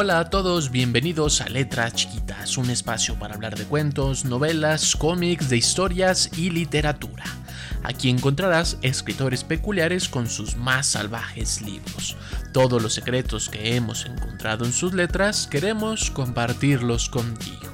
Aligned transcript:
Hola 0.00 0.20
a 0.20 0.30
todos, 0.30 0.70
bienvenidos 0.70 1.40
a 1.40 1.48
Letras 1.48 1.92
Chiquitas, 1.92 2.56
un 2.56 2.70
espacio 2.70 3.18
para 3.18 3.34
hablar 3.34 3.58
de 3.58 3.64
cuentos, 3.64 4.24
novelas, 4.24 4.94
cómics, 4.94 5.48
de 5.48 5.56
historias 5.56 6.30
y 6.38 6.50
literatura. 6.50 7.24
Aquí 7.82 8.08
encontrarás 8.08 8.78
escritores 8.82 9.42
peculiares 9.42 10.08
con 10.08 10.28
sus 10.28 10.54
más 10.54 10.86
salvajes 10.86 11.62
libros. 11.62 12.16
Todos 12.52 12.80
los 12.80 12.94
secretos 12.94 13.48
que 13.48 13.74
hemos 13.74 14.06
encontrado 14.06 14.64
en 14.64 14.72
sus 14.72 14.94
letras 14.94 15.48
queremos 15.48 16.12
compartirlos 16.12 17.08
contigo 17.08 17.67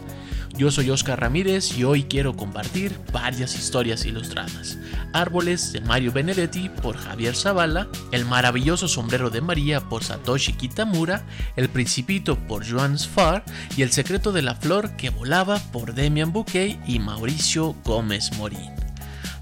Yo 0.62 0.70
soy 0.70 0.92
Oscar 0.92 1.20
Ramírez 1.20 1.76
y 1.76 1.86
hoy 1.86 2.04
quiero 2.04 2.36
compartir 2.36 2.96
varias 3.12 3.56
historias 3.56 4.06
ilustradas. 4.06 4.78
Árboles 5.12 5.74
de 5.74 5.82
Mario 5.82 6.12
Benedetti 6.12 6.70
por 6.70 6.98
Javier 6.98 7.36
Zavala, 7.36 7.88
El 8.12 8.26
maravilloso 8.26 8.88
sombrero 8.88 9.32
de 9.32 9.42
María 9.42 9.82
por 9.82 10.04
Satoshi 10.04 10.54
Kitamura, 10.54 11.26
El 11.56 11.68
principito 11.68 12.38
por 12.38 12.64
Joan 12.64 13.00
Sfar 13.00 13.44
y 13.76 13.82
El 13.82 13.92
secreto 13.92 14.32
de 14.32 14.44
la 14.44 14.54
flor 14.54 14.96
que 14.98 15.10
volaba 15.10 15.58
por 15.72 15.96
Demian 15.96 16.32
Bouquet 16.32 16.80
y 16.86 17.00
Mauricio 17.00 17.76
Gómez 17.84 18.32
Morín. 18.38 18.81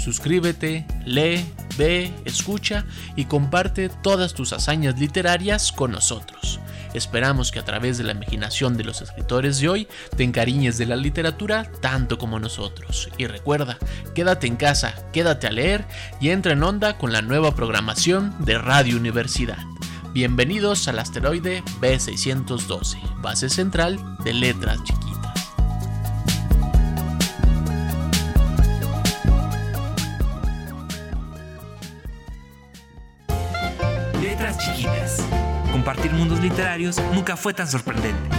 Suscríbete, 0.07 0.85
lee, 1.05 1.45
ve, 1.77 2.13
escucha 2.23 2.85
y 3.17 3.25
comparte 3.25 3.89
todas 3.89 4.33
tus 4.33 4.53
hazañas 4.53 4.97
literarias 4.97 5.73
con 5.73 5.91
nosotros. 5.91 6.61
Esperamos 6.93 7.51
que 7.51 7.59
a 7.59 7.65
través 7.65 7.97
de 7.97 8.05
la 8.05 8.13
imaginación 8.13 8.77
de 8.77 8.85
los 8.85 9.01
escritores 9.01 9.59
de 9.59 9.67
hoy 9.67 9.87
te 10.15 10.23
encariñes 10.23 10.77
de 10.77 10.85
la 10.85 10.95
literatura 10.95 11.69
tanto 11.81 12.17
como 12.17 12.39
nosotros. 12.39 13.09
Y 13.17 13.27
recuerda, 13.27 13.79
quédate 14.15 14.47
en 14.47 14.55
casa, 14.55 14.95
quédate 15.11 15.45
a 15.45 15.51
leer 15.51 15.83
y 16.21 16.29
entra 16.29 16.53
en 16.53 16.63
onda 16.63 16.97
con 16.97 17.11
la 17.11 17.21
nueva 17.21 17.53
programación 17.53 18.33
de 18.45 18.57
Radio 18.57 18.95
Universidad. 18.95 19.59
Bienvenidos 20.13 20.87
al 20.87 20.99
asteroide 20.99 21.63
B612, 21.81 23.21
base 23.21 23.49
central 23.49 23.99
de 24.23 24.33
letras 24.33 24.81
chiquitas. 24.85 25.16
Compartir 36.07 36.11
mundos 36.13 36.39
literarios 36.39 37.01
nunca 37.13 37.35
fue 37.35 37.53
tan 37.53 37.67
sorprendente. 37.67 38.29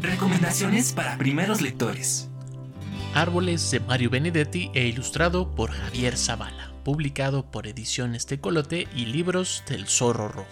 Recomendaciones 0.00 0.92
para 0.92 1.16
primeros 1.16 1.60
lectores. 1.60 2.28
Árboles 3.14 3.70
de 3.70 3.78
Mario 3.78 4.10
Benedetti 4.10 4.72
e 4.74 4.88
ilustrado 4.88 5.54
por 5.54 5.70
Javier 5.70 6.16
Zavala, 6.16 6.72
publicado 6.82 7.48
por 7.50 7.68
Ediciones 7.68 8.26
Tecolote 8.26 8.88
y 8.94 9.06
Libros 9.06 9.62
del 9.68 9.86
Zorro 9.86 10.28
Rojo. 10.28 10.48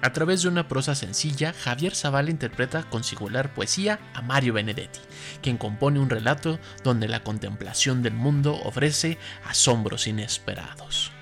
A 0.00 0.12
través 0.12 0.42
de 0.42 0.48
una 0.48 0.68
prosa 0.68 0.94
sencilla, 0.94 1.52
Javier 1.52 1.94
Zavala 1.94 2.30
interpreta 2.30 2.84
con 2.84 3.04
singular 3.04 3.52
poesía 3.52 3.98
a 4.14 4.22
Mario 4.22 4.54
Benedetti, 4.54 5.00
quien 5.42 5.58
compone 5.58 6.00
un 6.00 6.08
relato 6.08 6.58
donde 6.82 7.08
la 7.08 7.22
contemplación 7.22 8.02
del 8.02 8.14
mundo 8.14 8.58
ofrece 8.64 9.18
asombros 9.44 10.06
inesperados. 10.06 11.12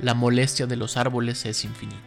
La 0.00 0.14
molestia 0.14 0.66
de 0.66 0.76
los 0.76 0.96
árboles 0.96 1.44
es 1.44 1.64
infinita. 1.64 1.98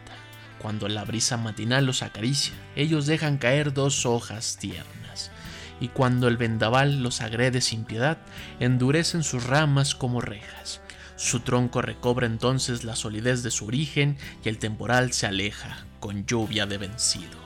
Cuando 0.58 0.88
la 0.88 1.04
brisa 1.04 1.36
matinal 1.36 1.84
los 1.84 2.02
acaricia, 2.02 2.54
ellos 2.74 3.06
dejan 3.06 3.36
caer 3.36 3.74
dos 3.74 4.06
hojas 4.06 4.56
tiernas, 4.58 5.30
y 5.78 5.88
cuando 5.88 6.28
el 6.28 6.38
vendaval 6.38 7.02
los 7.02 7.20
agrede 7.20 7.60
sin 7.60 7.84
piedad, 7.84 8.18
endurecen 8.60 9.22
sus 9.22 9.44
ramas 9.44 9.94
como 9.94 10.20
rejas. 10.20 10.80
Su 11.16 11.40
tronco 11.40 11.82
recobra 11.82 12.26
entonces 12.26 12.82
la 12.82 12.96
solidez 12.96 13.42
de 13.42 13.50
su 13.50 13.66
origen 13.66 14.16
y 14.42 14.48
el 14.48 14.58
temporal 14.58 15.12
se 15.12 15.26
aleja 15.26 15.84
con 16.00 16.24
lluvia 16.24 16.64
de 16.64 16.78
vencido. 16.78 17.41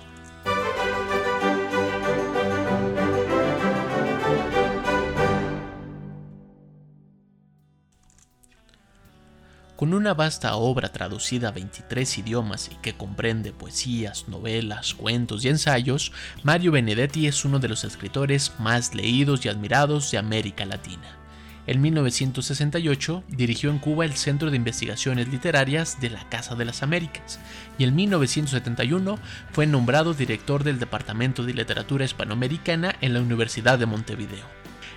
Con 9.76 9.92
una 9.92 10.14
vasta 10.14 10.56
obra 10.56 10.91
traducida 10.91 11.48
a 11.48 11.53
23 11.53 12.16
idiomas 12.16 12.70
y 12.72 12.76
que 12.76 12.97
comprende 12.97 13.53
poesías, 13.53 14.26
novelas, 14.26 14.94
cuentos 14.94 15.44
y 15.44 15.48
ensayos, 15.48 16.12
Mario 16.42 16.72
Benedetti 16.72 17.26
es 17.26 17.44
uno 17.44 17.59
de 17.59 17.69
los 17.69 17.84
escritores 17.84 18.54
más 18.59 18.94
leídos 18.94 19.44
y 19.44 19.50
admirados 19.50 20.10
de 20.10 20.16
América 20.16 20.65
Latina. 20.65 21.19
En 21.66 21.82
1968 21.82 23.22
dirigió 23.28 23.69
en 23.69 23.78
Cuba 23.78 24.06
el 24.06 24.15
Centro 24.15 24.50
de 24.50 24.56
Investigaciones 24.56 25.28
Literarias 25.28 26.00
de 26.00 26.09
la 26.09 26.26
Casa 26.31 26.54
de 26.54 26.65
las 26.65 26.82
Américas 26.82 27.38
y 27.76 27.84
en 27.84 27.94
1971 27.94 29.19
fue 29.53 29.66
nombrado 29.66 30.15
director 30.15 30.65
del 30.65 30.78
Departamento 30.78 31.44
de 31.44 31.53
Literatura 31.53 32.06
Hispanoamericana 32.06 32.97
en 33.03 33.12
la 33.12 33.20
Universidad 33.20 33.78
de 33.78 33.84
Montevideo. 33.84 34.47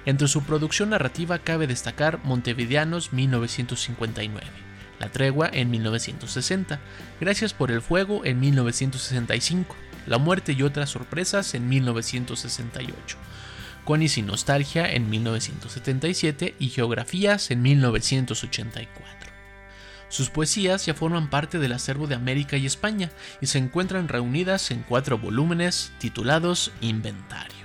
Entre 0.05 0.29
su 0.29 0.41
producción 0.43 0.91
narrativa 0.91 1.39
cabe 1.39 1.67
destacar 1.67 2.23
Montevideanos 2.23 3.11
1959 3.11 4.68
la 4.99 5.09
Tregua 5.09 5.49
en 5.51 5.69
1960, 5.71 6.79
Gracias 7.19 7.53
por 7.53 7.71
el 7.71 7.81
Fuego 7.81 8.23
en 8.23 8.39
1965, 8.39 9.75
La 10.07 10.17
Muerte 10.17 10.53
y 10.53 10.63
otras 10.63 10.89
sorpresas 10.89 11.53
en 11.53 11.67
1968, 11.67 13.17
Conis 13.83 14.17
y 14.17 14.21
Nostalgia 14.21 14.89
en 14.89 15.09
1977 15.09 16.55
y 16.59 16.69
Geografías 16.69 17.51
en 17.51 17.61
1984. 17.61 19.19
Sus 20.07 20.29
poesías 20.29 20.85
ya 20.85 20.93
forman 20.93 21.29
parte 21.29 21.59
del 21.59 21.73
acervo 21.73 22.07
de 22.07 22.15
América 22.15 22.57
y 22.57 22.65
España 22.65 23.11
y 23.41 23.47
se 23.47 23.59
encuentran 23.59 24.07
reunidas 24.07 24.71
en 24.71 24.81
cuatro 24.81 25.17
volúmenes 25.19 25.91
titulados 25.99 26.71
Inventario. 26.81 27.58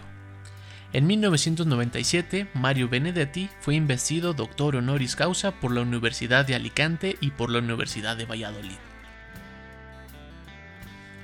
En 0.95 1.09
1997, 1.09 2.47
Mario 2.55 2.89
Benedetti 2.89 3.51
fue 3.59 3.75
investido 3.75 4.33
doctor 4.33 4.77
honoris 4.77 5.17
causa 5.17 5.51
por 5.51 5.75
la 5.75 5.81
Universidad 5.81 6.47
de 6.47 6.55
Alicante 6.55 7.17
y 7.21 7.33
por 7.33 7.51
la 7.51 7.59
Universidad 7.59 8.17
de 8.17 8.27
Valladolid. 8.27 8.77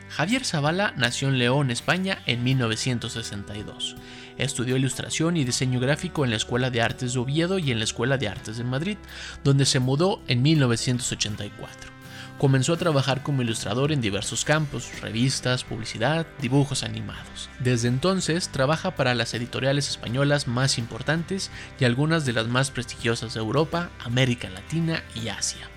Javier 0.08 0.44
Zavala 0.44 0.92
nació 0.96 1.28
en 1.28 1.38
León, 1.38 1.70
España, 1.70 2.18
en 2.26 2.42
1962. 2.42 3.94
Estudió 4.38 4.76
ilustración 4.76 5.36
y 5.36 5.44
diseño 5.44 5.78
gráfico 5.78 6.24
en 6.24 6.30
la 6.30 6.36
Escuela 6.36 6.70
de 6.70 6.82
Artes 6.82 7.12
de 7.12 7.20
Oviedo 7.20 7.60
y 7.60 7.70
en 7.70 7.78
la 7.78 7.84
Escuela 7.84 8.18
de 8.18 8.26
Artes 8.26 8.56
de 8.56 8.64
Madrid, 8.64 8.98
donde 9.44 9.66
se 9.66 9.78
mudó 9.78 10.20
en 10.26 10.42
1984. 10.42 11.99
Comenzó 12.40 12.72
a 12.72 12.78
trabajar 12.78 13.22
como 13.22 13.42
ilustrador 13.42 13.92
en 13.92 14.00
diversos 14.00 14.46
campos, 14.46 14.88
revistas, 15.02 15.62
publicidad, 15.62 16.26
dibujos 16.40 16.84
animados. 16.84 17.50
Desde 17.58 17.88
entonces 17.88 18.48
trabaja 18.48 18.92
para 18.92 19.14
las 19.14 19.34
editoriales 19.34 19.90
españolas 19.90 20.48
más 20.48 20.78
importantes 20.78 21.50
y 21.78 21.84
algunas 21.84 22.24
de 22.24 22.32
las 22.32 22.48
más 22.48 22.70
prestigiosas 22.70 23.34
de 23.34 23.40
Europa, 23.40 23.90
América 24.02 24.48
Latina 24.48 25.02
y 25.14 25.28
Asia. 25.28 25.68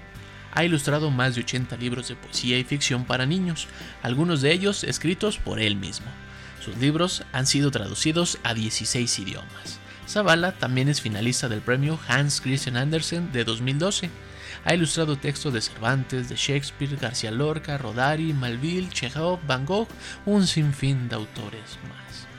Ha 0.53 0.63
ilustrado 0.63 1.11
más 1.11 1.35
de 1.35 1.41
80 1.41 1.75
libros 1.75 2.07
de 2.07 2.15
poesía 2.15 2.57
y 2.57 2.63
ficción 2.63 3.03
para 3.03 3.25
niños, 3.25 3.67
algunos 4.01 4.39
de 4.39 4.53
ellos 4.53 4.85
escritos 4.85 5.39
por 5.39 5.59
él 5.59 5.75
mismo. 5.75 6.07
Sus 6.63 6.77
libros 6.77 7.25
han 7.33 7.45
sido 7.45 7.71
traducidos 7.71 8.37
a 8.43 8.53
16 8.53 9.19
idiomas. 9.19 9.81
Zavala 10.07 10.53
también 10.53 10.87
es 10.87 11.01
finalista 11.01 11.49
del 11.49 11.59
premio 11.59 11.99
Hans 12.07 12.39
Christian 12.39 12.77
Andersen 12.77 13.33
de 13.33 13.43
2012 13.43 14.09
ha 14.65 14.73
ilustrado 14.73 15.17
textos 15.17 15.53
de 15.53 15.61
Cervantes, 15.61 16.29
de 16.29 16.35
Shakespeare, 16.35 16.95
García 16.95 17.31
Lorca, 17.31 17.77
Rodari, 17.77 18.33
Malville, 18.33 18.89
Chekhov, 18.89 19.39
Van 19.45 19.65
Gogh, 19.65 19.87
un 20.25 20.47
sinfín 20.47 21.09
de 21.09 21.15
autores 21.15 21.77
más. 21.89 22.32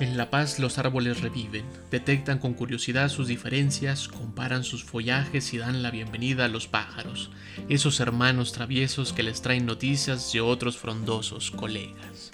En 0.00 0.16
La 0.16 0.30
Paz 0.30 0.58
los 0.58 0.78
árboles 0.78 1.20
reviven, 1.20 1.66
detectan 1.90 2.38
con 2.38 2.54
curiosidad 2.54 3.10
sus 3.10 3.28
diferencias, 3.28 4.08
comparan 4.08 4.64
sus 4.64 4.82
follajes 4.82 5.52
y 5.52 5.58
dan 5.58 5.82
la 5.82 5.90
bienvenida 5.90 6.46
a 6.46 6.48
los 6.48 6.68
pájaros, 6.68 7.30
esos 7.68 8.00
hermanos 8.00 8.52
traviesos 8.54 9.12
que 9.12 9.22
les 9.22 9.42
traen 9.42 9.66
noticias 9.66 10.32
de 10.32 10.40
otros 10.40 10.78
frondosos 10.78 11.50
colegas. 11.50 12.32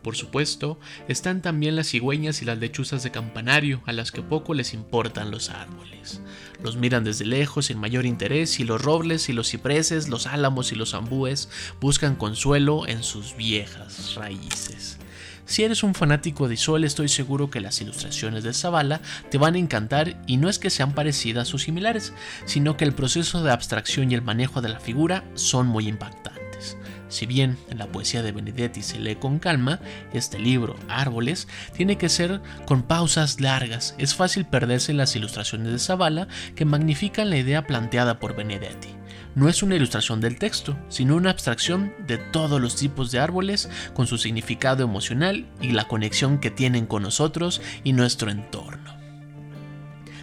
Por 0.00 0.14
supuesto, 0.14 0.78
están 1.08 1.42
también 1.42 1.74
las 1.74 1.88
cigüeñas 1.88 2.40
y 2.40 2.44
las 2.44 2.58
lechuzas 2.58 3.02
de 3.02 3.10
campanario, 3.10 3.82
a 3.86 3.92
las 3.92 4.12
que 4.12 4.22
poco 4.22 4.54
les 4.54 4.72
importan 4.72 5.32
los 5.32 5.50
árboles. 5.50 6.22
Los 6.62 6.76
miran 6.76 7.02
desde 7.02 7.26
lejos 7.26 7.66
sin 7.66 7.78
mayor 7.78 8.06
interés 8.06 8.60
y 8.60 8.64
los 8.64 8.80
robles 8.80 9.28
y 9.28 9.32
los 9.32 9.50
cipreses, 9.50 10.08
los 10.08 10.28
álamos 10.28 10.70
y 10.70 10.76
los 10.76 10.94
ambúes 10.94 11.48
buscan 11.80 12.14
consuelo 12.14 12.86
en 12.86 13.02
sus 13.02 13.36
viejas 13.36 14.14
raíces. 14.14 14.98
Si 15.48 15.64
eres 15.64 15.82
un 15.82 15.94
fanático 15.94 16.46
de 16.46 16.58
Sol, 16.58 16.84
estoy 16.84 17.08
seguro 17.08 17.48
que 17.48 17.62
las 17.62 17.80
ilustraciones 17.80 18.44
de 18.44 18.52
Zavala 18.52 19.00
te 19.30 19.38
van 19.38 19.54
a 19.54 19.58
encantar 19.58 20.22
y 20.26 20.36
no 20.36 20.50
es 20.50 20.58
que 20.58 20.68
sean 20.68 20.92
parecidas 20.92 21.54
o 21.54 21.58
similares, 21.58 22.12
sino 22.44 22.76
que 22.76 22.84
el 22.84 22.92
proceso 22.92 23.42
de 23.42 23.50
abstracción 23.50 24.12
y 24.12 24.14
el 24.14 24.20
manejo 24.20 24.60
de 24.60 24.68
la 24.68 24.78
figura 24.78 25.24
son 25.32 25.66
muy 25.66 25.88
impactantes. 25.88 26.76
Si 27.08 27.24
bien 27.24 27.56
en 27.70 27.78
la 27.78 27.86
poesía 27.86 28.22
de 28.22 28.32
Benedetti 28.32 28.82
se 28.82 29.00
lee 29.00 29.16
con 29.16 29.38
calma, 29.38 29.80
este 30.12 30.38
libro, 30.38 30.76
Árboles, 30.86 31.48
tiene 31.74 31.96
que 31.96 32.10
ser 32.10 32.42
con 32.66 32.82
pausas 32.82 33.40
largas. 33.40 33.94
Es 33.96 34.14
fácil 34.14 34.44
perderse 34.44 34.92
en 34.92 34.98
las 34.98 35.16
ilustraciones 35.16 35.72
de 35.72 35.78
Zavala 35.78 36.28
que 36.56 36.66
magnifican 36.66 37.30
la 37.30 37.38
idea 37.38 37.66
planteada 37.66 38.18
por 38.18 38.36
Benedetti 38.36 38.97
no 39.38 39.48
es 39.48 39.62
una 39.62 39.76
ilustración 39.76 40.20
del 40.20 40.36
texto, 40.36 40.76
sino 40.88 41.14
una 41.14 41.30
abstracción 41.30 41.94
de 42.08 42.18
todos 42.18 42.60
los 42.60 42.74
tipos 42.74 43.12
de 43.12 43.20
árboles 43.20 43.70
con 43.94 44.08
su 44.08 44.18
significado 44.18 44.82
emocional 44.82 45.46
y 45.60 45.70
la 45.70 45.86
conexión 45.86 46.40
que 46.40 46.50
tienen 46.50 46.86
con 46.86 47.04
nosotros 47.04 47.62
y 47.84 47.92
nuestro 47.92 48.32
entorno. 48.32 48.98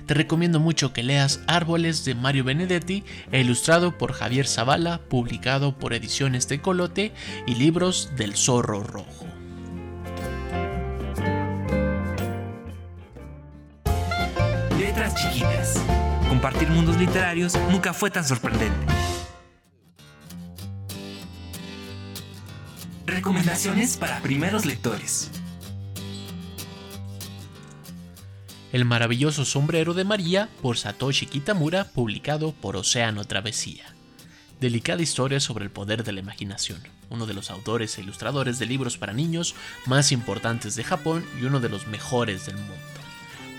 Te 0.05 0.13
recomiendo 0.13 0.59
mucho 0.59 0.91
que 0.91 1.01
leas 1.01 1.39
Árboles 1.47 2.03
de 2.03 2.13
Mario 2.13 2.43
Benedetti 2.43 3.05
ilustrado 3.31 3.97
por 3.97 4.11
Javier 4.11 4.47
Zavala, 4.47 4.99
publicado 5.07 5.79
por 5.79 5.93
Ediciones 5.93 6.49
de 6.49 6.59
Colote 6.59 7.13
y 7.47 7.55
Libros 7.55 8.11
del 8.17 8.35
Zorro 8.35 8.83
Rojo. 8.83 9.27
Letras 14.77 15.15
chiquitas. 15.15 15.81
Compartir 16.27 16.69
mundos 16.69 16.97
literarios 16.97 17.57
nunca 17.71 17.93
fue 17.93 18.11
tan 18.11 18.25
sorprendente. 18.25 18.94
Recomendaciones 23.15 23.95
para 23.95 24.19
primeros 24.19 24.65
lectores. 24.65 25.31
El 28.73 28.83
maravilloso 28.83 29.45
sombrero 29.45 29.93
de 29.93 30.03
María 30.03 30.49
por 30.61 30.77
Satoshi 30.77 31.25
Kitamura, 31.25 31.85
publicado 31.85 32.51
por 32.51 32.75
Océano 32.75 33.23
Travesía. 33.23 33.85
Delicada 34.59 35.01
historia 35.01 35.39
sobre 35.39 35.63
el 35.63 35.71
poder 35.71 36.03
de 36.03 36.11
la 36.11 36.19
imaginación, 36.19 36.81
uno 37.09 37.25
de 37.25 37.33
los 37.33 37.51
autores 37.51 37.97
e 37.97 38.01
ilustradores 38.01 38.59
de 38.59 38.65
libros 38.65 38.97
para 38.97 39.13
niños 39.13 39.55
más 39.85 40.11
importantes 40.11 40.75
de 40.75 40.83
Japón 40.83 41.23
y 41.41 41.45
uno 41.45 41.61
de 41.61 41.69
los 41.69 41.87
mejores 41.87 42.45
del 42.45 42.57
mundo. 42.57 43.04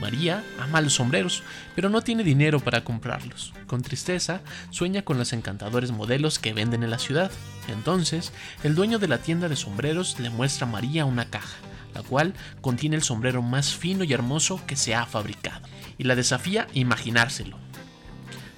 María 0.01 0.45
ama 0.61 0.81
los 0.81 0.95
sombreros, 0.95 1.43
pero 1.75 1.89
no 1.89 2.03
tiene 2.03 2.23
dinero 2.23 2.61
para 2.61 2.85
comprarlos. 2.85 3.53
Con 3.67 3.83
tristeza, 3.83 4.41
sueña 4.71 5.03
con 5.03 5.19
los 5.19 5.33
encantadores 5.33 5.91
modelos 5.91 6.39
que 6.39 6.53
venden 6.53 6.83
en 6.83 6.91
la 6.91 6.99
ciudad. 6.99 7.31
Entonces, 7.69 8.33
el 8.63 8.75
dueño 8.75 8.99
de 8.99 9.09
la 9.09 9.19
tienda 9.19 9.49
de 9.49 9.57
sombreros 9.57 10.21
le 10.21 10.31
muestra 10.31 10.67
a 10.67 10.71
María 10.71 11.05
una 11.05 11.31
caja, 11.31 11.57
la 11.95 12.03
cual 12.03 12.35
contiene 12.61 12.97
el 12.97 13.03
sombrero 13.03 13.43
más 13.43 13.75
fino 13.75 14.05
y 14.05 14.13
hermoso 14.13 14.61
que 14.67 14.77
se 14.77 14.95
ha 14.95 15.07
fabricado, 15.07 15.67
y 15.99 16.05
la 16.05 16.15
desafía 16.15 16.63
a 16.63 16.79
imaginárselo. 16.79 17.57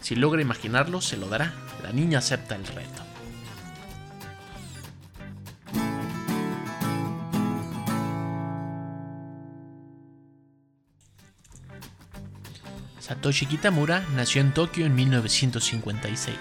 Si 0.00 0.16
logra 0.16 0.42
imaginarlo, 0.42 1.00
se 1.00 1.16
lo 1.16 1.28
dará. 1.28 1.54
La 1.82 1.92
niña 1.92 2.18
acepta 2.18 2.56
el 2.56 2.66
reto. 2.66 3.07
Satoshi 13.08 13.46
Kitamura 13.46 14.04
nació 14.14 14.42
en 14.42 14.52
Tokio 14.52 14.84
en 14.84 14.94
1956. 14.94 16.36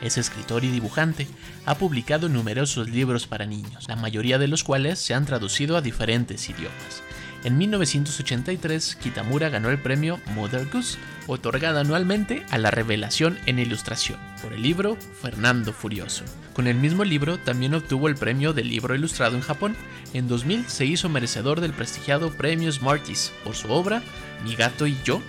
Es 0.00 0.18
escritor 0.18 0.62
y 0.62 0.68
dibujante. 0.68 1.26
Ha 1.64 1.78
publicado 1.78 2.28
numerosos 2.28 2.88
libros 2.88 3.26
para 3.26 3.44
niños, 3.44 3.88
la 3.88 3.96
mayoría 3.96 4.38
de 4.38 4.46
los 4.46 4.62
cuales 4.62 5.00
se 5.00 5.14
han 5.14 5.26
traducido 5.26 5.76
a 5.76 5.80
diferentes 5.80 6.48
idiomas. 6.48 7.02
En 7.42 7.58
1983, 7.58 8.96
Kitamura 8.96 9.48
ganó 9.48 9.68
el 9.68 9.82
premio 9.82 10.20
Mother 10.34 10.68
Goose, 10.72 10.96
otorgado 11.26 11.80
anualmente 11.80 12.46
a 12.50 12.58
la 12.58 12.70
revelación 12.70 13.38
en 13.46 13.58
ilustración, 13.58 14.18
por 14.42 14.52
el 14.52 14.62
libro 14.62 14.96
Fernando 15.20 15.72
Furioso. 15.72 16.24
Con 16.54 16.68
el 16.68 16.76
mismo 16.76 17.04
libro 17.04 17.38
también 17.38 17.74
obtuvo 17.74 18.06
el 18.06 18.14
premio 18.14 18.52
del 18.52 18.68
libro 18.68 18.94
ilustrado 18.94 19.34
en 19.34 19.42
Japón. 19.42 19.76
En 20.12 20.28
2000 20.28 20.68
se 20.68 20.86
hizo 20.86 21.08
merecedor 21.08 21.60
del 21.60 21.72
prestigiado 21.72 22.30
premio 22.30 22.70
Smarties 22.70 23.32
por 23.42 23.56
su 23.56 23.70
obra 23.70 24.02
Mi 24.44 24.54
gato 24.54 24.86
y 24.86 24.96
yo, 25.04 25.20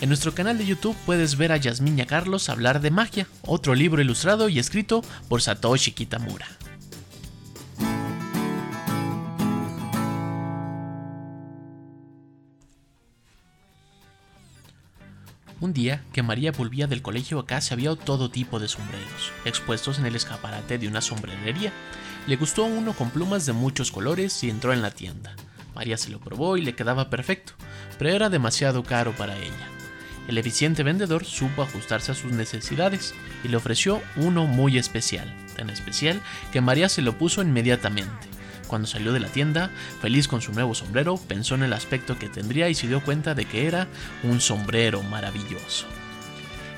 en 0.00 0.08
nuestro 0.08 0.34
canal 0.34 0.58
de 0.58 0.66
YouTube 0.66 0.96
puedes 1.06 1.36
ver 1.36 1.52
a 1.52 1.56
Yasmin 1.56 1.98
y 1.98 2.02
a 2.02 2.06
Carlos 2.06 2.48
hablar 2.48 2.80
de 2.80 2.90
magia, 2.90 3.26
otro 3.42 3.74
libro 3.74 4.02
ilustrado 4.02 4.48
y 4.48 4.58
escrito 4.58 5.02
por 5.28 5.42
Satoshi 5.42 5.92
Kitamura. 5.92 6.46
Un 15.58 15.72
día 15.72 16.04
que 16.12 16.22
María 16.22 16.52
volvía 16.52 16.86
del 16.86 17.00
colegio 17.00 17.38
acá 17.38 17.62
se 17.62 17.72
había 17.72 17.96
todo 17.96 18.30
tipo 18.30 18.60
de 18.60 18.68
sombreros, 18.68 19.32
expuestos 19.46 19.98
en 19.98 20.04
el 20.04 20.14
escaparate 20.14 20.76
de 20.76 20.86
una 20.86 21.00
sombrerería. 21.00 21.72
Le 22.26 22.36
gustó 22.36 22.64
uno 22.64 22.92
con 22.92 23.10
plumas 23.10 23.46
de 23.46 23.54
muchos 23.54 23.90
colores 23.90 24.44
y 24.44 24.50
entró 24.50 24.74
en 24.74 24.82
la 24.82 24.90
tienda. 24.90 25.34
María 25.74 25.96
se 25.96 26.10
lo 26.10 26.20
probó 26.20 26.58
y 26.58 26.62
le 26.62 26.74
quedaba 26.74 27.08
perfecto, 27.08 27.54
pero 27.98 28.10
era 28.10 28.28
demasiado 28.28 28.82
caro 28.82 29.12
para 29.16 29.36
ella. 29.38 29.75
El 30.28 30.38
eficiente 30.38 30.82
vendedor 30.82 31.24
supo 31.24 31.62
ajustarse 31.62 32.12
a 32.12 32.14
sus 32.14 32.32
necesidades 32.32 33.14
y 33.44 33.48
le 33.48 33.56
ofreció 33.56 34.02
uno 34.16 34.46
muy 34.46 34.76
especial, 34.76 35.32
tan 35.56 35.70
especial 35.70 36.20
que 36.52 36.60
María 36.60 36.88
se 36.88 37.02
lo 37.02 37.16
puso 37.16 37.42
inmediatamente. 37.42 38.28
Cuando 38.66 38.88
salió 38.88 39.12
de 39.12 39.20
la 39.20 39.28
tienda, 39.28 39.70
feliz 40.00 40.26
con 40.26 40.42
su 40.42 40.52
nuevo 40.52 40.74
sombrero, 40.74 41.16
pensó 41.16 41.54
en 41.54 41.62
el 41.62 41.72
aspecto 41.72 42.18
que 42.18 42.28
tendría 42.28 42.68
y 42.68 42.74
se 42.74 42.88
dio 42.88 43.02
cuenta 43.04 43.34
de 43.34 43.44
que 43.44 43.66
era 43.66 43.86
un 44.24 44.40
sombrero 44.40 45.02
maravilloso. 45.04 45.86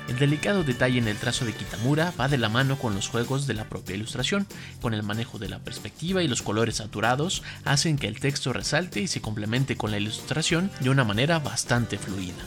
El 0.07 0.17
delicado 0.17 0.63
detalle 0.63 0.97
en 0.97 1.07
el 1.07 1.17
trazo 1.17 1.45
de 1.45 1.53
Kitamura 1.53 2.13
va 2.19 2.27
de 2.27 2.39
la 2.39 2.49
mano 2.49 2.79
con 2.79 2.95
los 2.95 3.07
juegos 3.07 3.45
de 3.45 3.53
la 3.53 3.65
propia 3.65 3.95
ilustración, 3.95 4.47
con 4.81 4.95
el 4.95 5.03
manejo 5.03 5.37
de 5.37 5.49
la 5.49 5.59
perspectiva 5.59 6.23
y 6.23 6.27
los 6.27 6.41
colores 6.41 6.77
saturados 6.77 7.43
hacen 7.63 7.97
que 7.97 8.07
el 8.07 8.19
texto 8.19 8.51
resalte 8.51 9.01
y 9.01 9.07
se 9.07 9.21
complemente 9.21 9.75
con 9.75 9.91
la 9.91 9.97
ilustración 9.97 10.71
de 10.79 10.89
una 10.89 11.03
manera 11.03 11.37
bastante 11.37 11.99
fluida. 11.99 12.43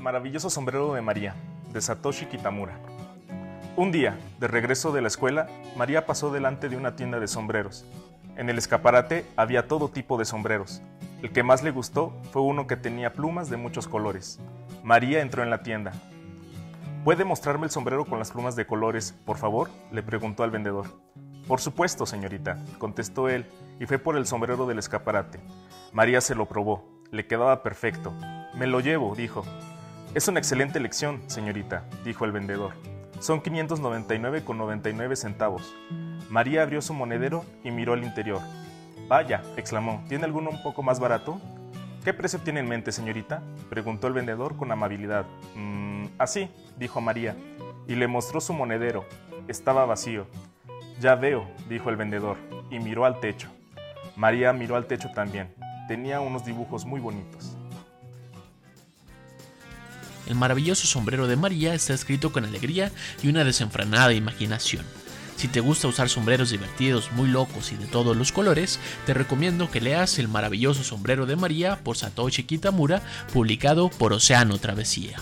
Maravilloso 0.00 0.48
sombrero 0.48 0.94
de 0.94 1.02
María, 1.02 1.34
de 1.74 1.80
Satoshi 1.82 2.24
Kitamura. 2.24 2.78
Un 3.76 3.92
día, 3.92 4.18
de 4.38 4.48
regreso 4.48 4.92
de 4.92 5.02
la 5.02 5.08
escuela, 5.08 5.46
María 5.76 6.06
pasó 6.06 6.32
delante 6.32 6.70
de 6.70 6.76
una 6.76 6.96
tienda 6.96 7.20
de 7.20 7.28
sombreros. 7.28 7.84
En 8.36 8.48
el 8.48 8.56
escaparate 8.56 9.26
había 9.36 9.68
todo 9.68 9.90
tipo 9.90 10.16
de 10.16 10.24
sombreros. 10.24 10.80
El 11.20 11.32
que 11.32 11.42
más 11.42 11.62
le 11.62 11.70
gustó 11.70 12.14
fue 12.32 12.40
uno 12.40 12.66
que 12.66 12.78
tenía 12.78 13.12
plumas 13.12 13.50
de 13.50 13.58
muchos 13.58 13.88
colores. 13.88 14.40
María 14.82 15.20
entró 15.20 15.42
en 15.42 15.50
la 15.50 15.62
tienda. 15.62 15.92
¿Puede 17.04 17.26
mostrarme 17.26 17.66
el 17.66 17.70
sombrero 17.70 18.06
con 18.06 18.18
las 18.18 18.30
plumas 18.30 18.56
de 18.56 18.66
colores, 18.66 19.14
por 19.26 19.36
favor? 19.36 19.68
le 19.92 20.02
preguntó 20.02 20.44
al 20.44 20.50
vendedor. 20.50 20.86
Por 21.46 21.60
supuesto, 21.60 22.06
señorita, 22.06 22.56
contestó 22.78 23.28
él, 23.28 23.44
y 23.78 23.84
fue 23.84 23.98
por 23.98 24.16
el 24.16 24.24
sombrero 24.24 24.66
del 24.66 24.78
escaparate. 24.78 25.40
María 25.92 26.22
se 26.22 26.34
lo 26.34 26.46
probó, 26.46 26.88
le 27.10 27.26
quedaba 27.26 27.62
perfecto. 27.62 28.14
Me 28.54 28.66
lo 28.66 28.80
llevo, 28.80 29.14
dijo. 29.14 29.44
Es 30.12 30.26
una 30.26 30.40
excelente 30.40 30.76
elección, 30.80 31.22
señorita, 31.28 31.84
dijo 32.04 32.24
el 32.24 32.32
vendedor. 32.32 32.72
Son 33.20 33.40
599,99 33.40 35.14
centavos. 35.14 35.72
María 36.28 36.62
abrió 36.62 36.82
su 36.82 36.92
monedero 36.94 37.44
y 37.62 37.70
miró 37.70 37.92
al 37.92 38.02
interior. 38.02 38.40
Vaya, 39.06 39.40
exclamó, 39.56 40.02
¿tiene 40.08 40.24
alguno 40.24 40.50
un 40.50 40.60
poco 40.64 40.82
más 40.82 40.98
barato? 40.98 41.40
¿Qué 42.04 42.12
precio 42.12 42.40
tiene 42.40 42.58
en 42.58 42.68
mente, 42.68 42.90
señorita? 42.90 43.40
preguntó 43.68 44.08
el 44.08 44.14
vendedor 44.14 44.56
con 44.56 44.72
amabilidad. 44.72 45.26
Mmm, 45.54 46.06
así, 46.18 46.50
dijo 46.76 47.00
María, 47.00 47.36
y 47.86 47.94
le 47.94 48.08
mostró 48.08 48.40
su 48.40 48.52
monedero. 48.52 49.04
Estaba 49.46 49.84
vacío. 49.84 50.26
Ya 50.98 51.14
veo, 51.14 51.46
dijo 51.68 51.88
el 51.88 51.94
vendedor, 51.94 52.36
y 52.68 52.80
miró 52.80 53.04
al 53.04 53.20
techo. 53.20 53.48
María 54.16 54.52
miró 54.52 54.74
al 54.74 54.86
techo 54.86 55.12
también. 55.14 55.54
Tenía 55.86 56.20
unos 56.20 56.44
dibujos 56.44 56.84
muy 56.84 56.98
bonitos. 56.98 57.56
El 60.30 60.36
maravilloso 60.36 60.86
sombrero 60.86 61.26
de 61.26 61.34
María 61.34 61.74
está 61.74 61.92
escrito 61.92 62.30
con 62.30 62.44
alegría 62.44 62.92
y 63.20 63.26
una 63.26 63.42
desenfrenada 63.42 64.14
imaginación. 64.14 64.84
Si 65.34 65.48
te 65.48 65.58
gusta 65.58 65.88
usar 65.88 66.08
sombreros 66.08 66.50
divertidos, 66.50 67.10
muy 67.10 67.28
locos 67.28 67.72
y 67.72 67.76
de 67.76 67.86
todos 67.86 68.16
los 68.16 68.30
colores, 68.30 68.78
te 69.06 69.12
recomiendo 69.12 69.68
que 69.72 69.80
leas 69.80 70.20
El 70.20 70.28
maravilloso 70.28 70.84
sombrero 70.84 71.26
de 71.26 71.34
María 71.34 71.82
por 71.82 71.96
Satoshi 71.96 72.44
Kitamura, 72.44 73.02
publicado 73.32 73.88
por 73.90 74.12
Océano 74.12 74.56
Travesía. 74.58 75.18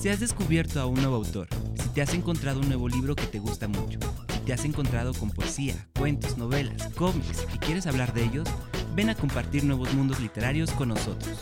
Si 0.00 0.08
has 0.08 0.18
descubierto 0.18 0.80
a 0.80 0.86
un 0.86 0.94
nuevo 0.96 1.14
autor, 1.14 1.46
si 1.80 1.88
te 1.90 2.02
has 2.02 2.12
encontrado 2.14 2.58
un 2.58 2.66
nuevo 2.66 2.88
libro 2.88 3.14
que 3.14 3.26
te 3.26 3.38
gusta 3.38 3.68
mucho, 3.68 4.00
te 4.44 4.52
has 4.52 4.64
encontrado 4.64 5.14
con 5.14 5.30
poesía, 5.30 5.74
cuentos, 5.98 6.36
novelas, 6.36 6.88
cómics 6.94 7.46
y 7.54 7.58
quieres 7.58 7.86
hablar 7.86 8.12
de 8.12 8.24
ellos, 8.24 8.48
ven 8.94 9.10
a 9.10 9.14
compartir 9.14 9.64
nuevos 9.64 9.92
mundos 9.94 10.20
literarios 10.20 10.70
con 10.72 10.88
nosotros. 10.88 11.38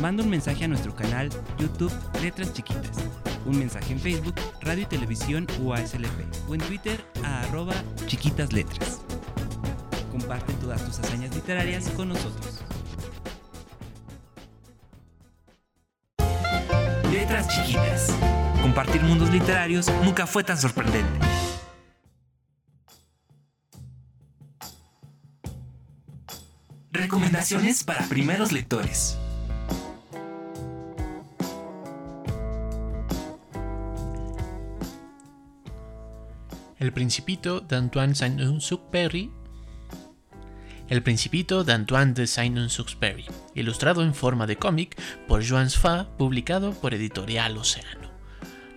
Manda 0.00 0.22
un 0.22 0.30
mensaje 0.30 0.64
a 0.64 0.68
nuestro 0.68 0.94
canal 0.94 1.30
YouTube 1.58 1.92
Letras 2.22 2.52
Chiquitas, 2.52 2.98
un 3.46 3.58
mensaje 3.58 3.92
en 3.92 4.00
Facebook, 4.00 4.34
Radio 4.60 4.82
y 4.82 4.86
Televisión 4.86 5.46
UASLP 5.60 6.48
o 6.48 6.54
en 6.54 6.60
Twitter 6.60 7.04
a 7.24 7.42
arroba 7.42 7.74
chiquitas 8.06 8.52
letras. 8.52 9.00
Comparte 10.12 10.52
todas 10.54 10.84
tus 10.84 10.98
hazañas 10.98 11.34
literarias 11.34 11.88
con 11.90 12.10
nosotros. 12.10 12.62
Letras 17.10 17.48
chiquitas. 17.48 18.14
Compartir 18.62 19.02
mundos 19.02 19.30
literarios 19.30 19.90
nunca 20.04 20.26
fue 20.26 20.44
tan 20.44 20.58
sorprendente. 20.58 21.27
Recomendaciones 26.90 27.84
para 27.84 28.08
primeros 28.08 28.50
lectores. 28.50 29.18
El 36.78 36.92
Principito 36.94 37.60
de 37.60 37.76
Antoine 37.76 38.14
Saint-Exupéry 38.14 39.30
El 40.88 41.02
Principito 41.02 41.62
de 41.62 41.74
Antoine 41.74 42.14
de 42.14 42.26
Saint-Exupéry, 42.26 43.26
ilustrado 43.54 44.02
en 44.02 44.14
forma 44.14 44.46
de 44.46 44.56
cómic 44.56 44.98
por 45.26 45.46
Joan 45.46 45.68
Sfa, 45.68 46.08
publicado 46.16 46.72
por 46.72 46.94
Editorial 46.94 47.58
Océano. 47.58 48.08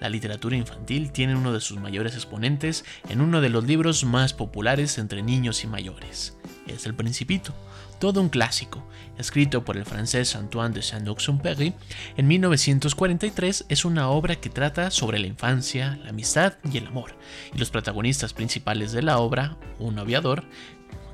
La 0.01 0.09
literatura 0.09 0.57
infantil 0.57 1.13
tiene 1.13 1.37
uno 1.37 1.53
de 1.53 1.61
sus 1.61 1.79
mayores 1.79 2.15
exponentes 2.15 2.83
en 3.07 3.21
uno 3.21 3.39
de 3.39 3.47
los 3.47 3.63
libros 3.63 4.03
más 4.03 4.33
populares 4.33 4.97
entre 4.97 5.23
niños 5.23 5.63
y 5.63 5.67
mayores. 5.67 6.35
Es 6.73 6.85
El 6.85 6.95
Principito, 6.95 7.53
todo 7.99 8.21
un 8.21 8.29
clásico, 8.29 8.83
escrito 9.17 9.63
por 9.63 9.77
el 9.77 9.85
francés 9.85 10.35
Antoine 10.35 10.73
de 10.73 10.81
Saint-Exupéry 10.81 11.73
en 12.17 12.27
1943, 12.27 13.65
es 13.69 13.85
una 13.85 14.09
obra 14.09 14.37
que 14.37 14.49
trata 14.49 14.89
sobre 14.89 15.19
la 15.19 15.27
infancia, 15.27 15.99
la 16.03 16.09
amistad 16.09 16.53
y 16.71 16.77
el 16.77 16.87
amor. 16.87 17.15
Y 17.53 17.59
los 17.59 17.69
protagonistas 17.69 18.33
principales 18.33 18.91
de 18.91 19.03
la 19.03 19.19
obra, 19.19 19.57
un 19.79 19.99
aviador, 19.99 20.43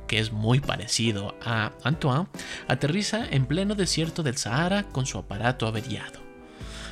que 0.08 0.20
es 0.20 0.32
muy 0.32 0.60
parecido 0.60 1.36
a 1.44 1.74
Antoine, 1.84 2.28
aterriza 2.68 3.28
en 3.30 3.46
pleno 3.46 3.76
desierto 3.76 4.24
del 4.24 4.38
Sahara 4.38 4.84
con 4.84 5.06
su 5.06 5.18
aparato 5.18 5.68
averiado, 5.68 6.22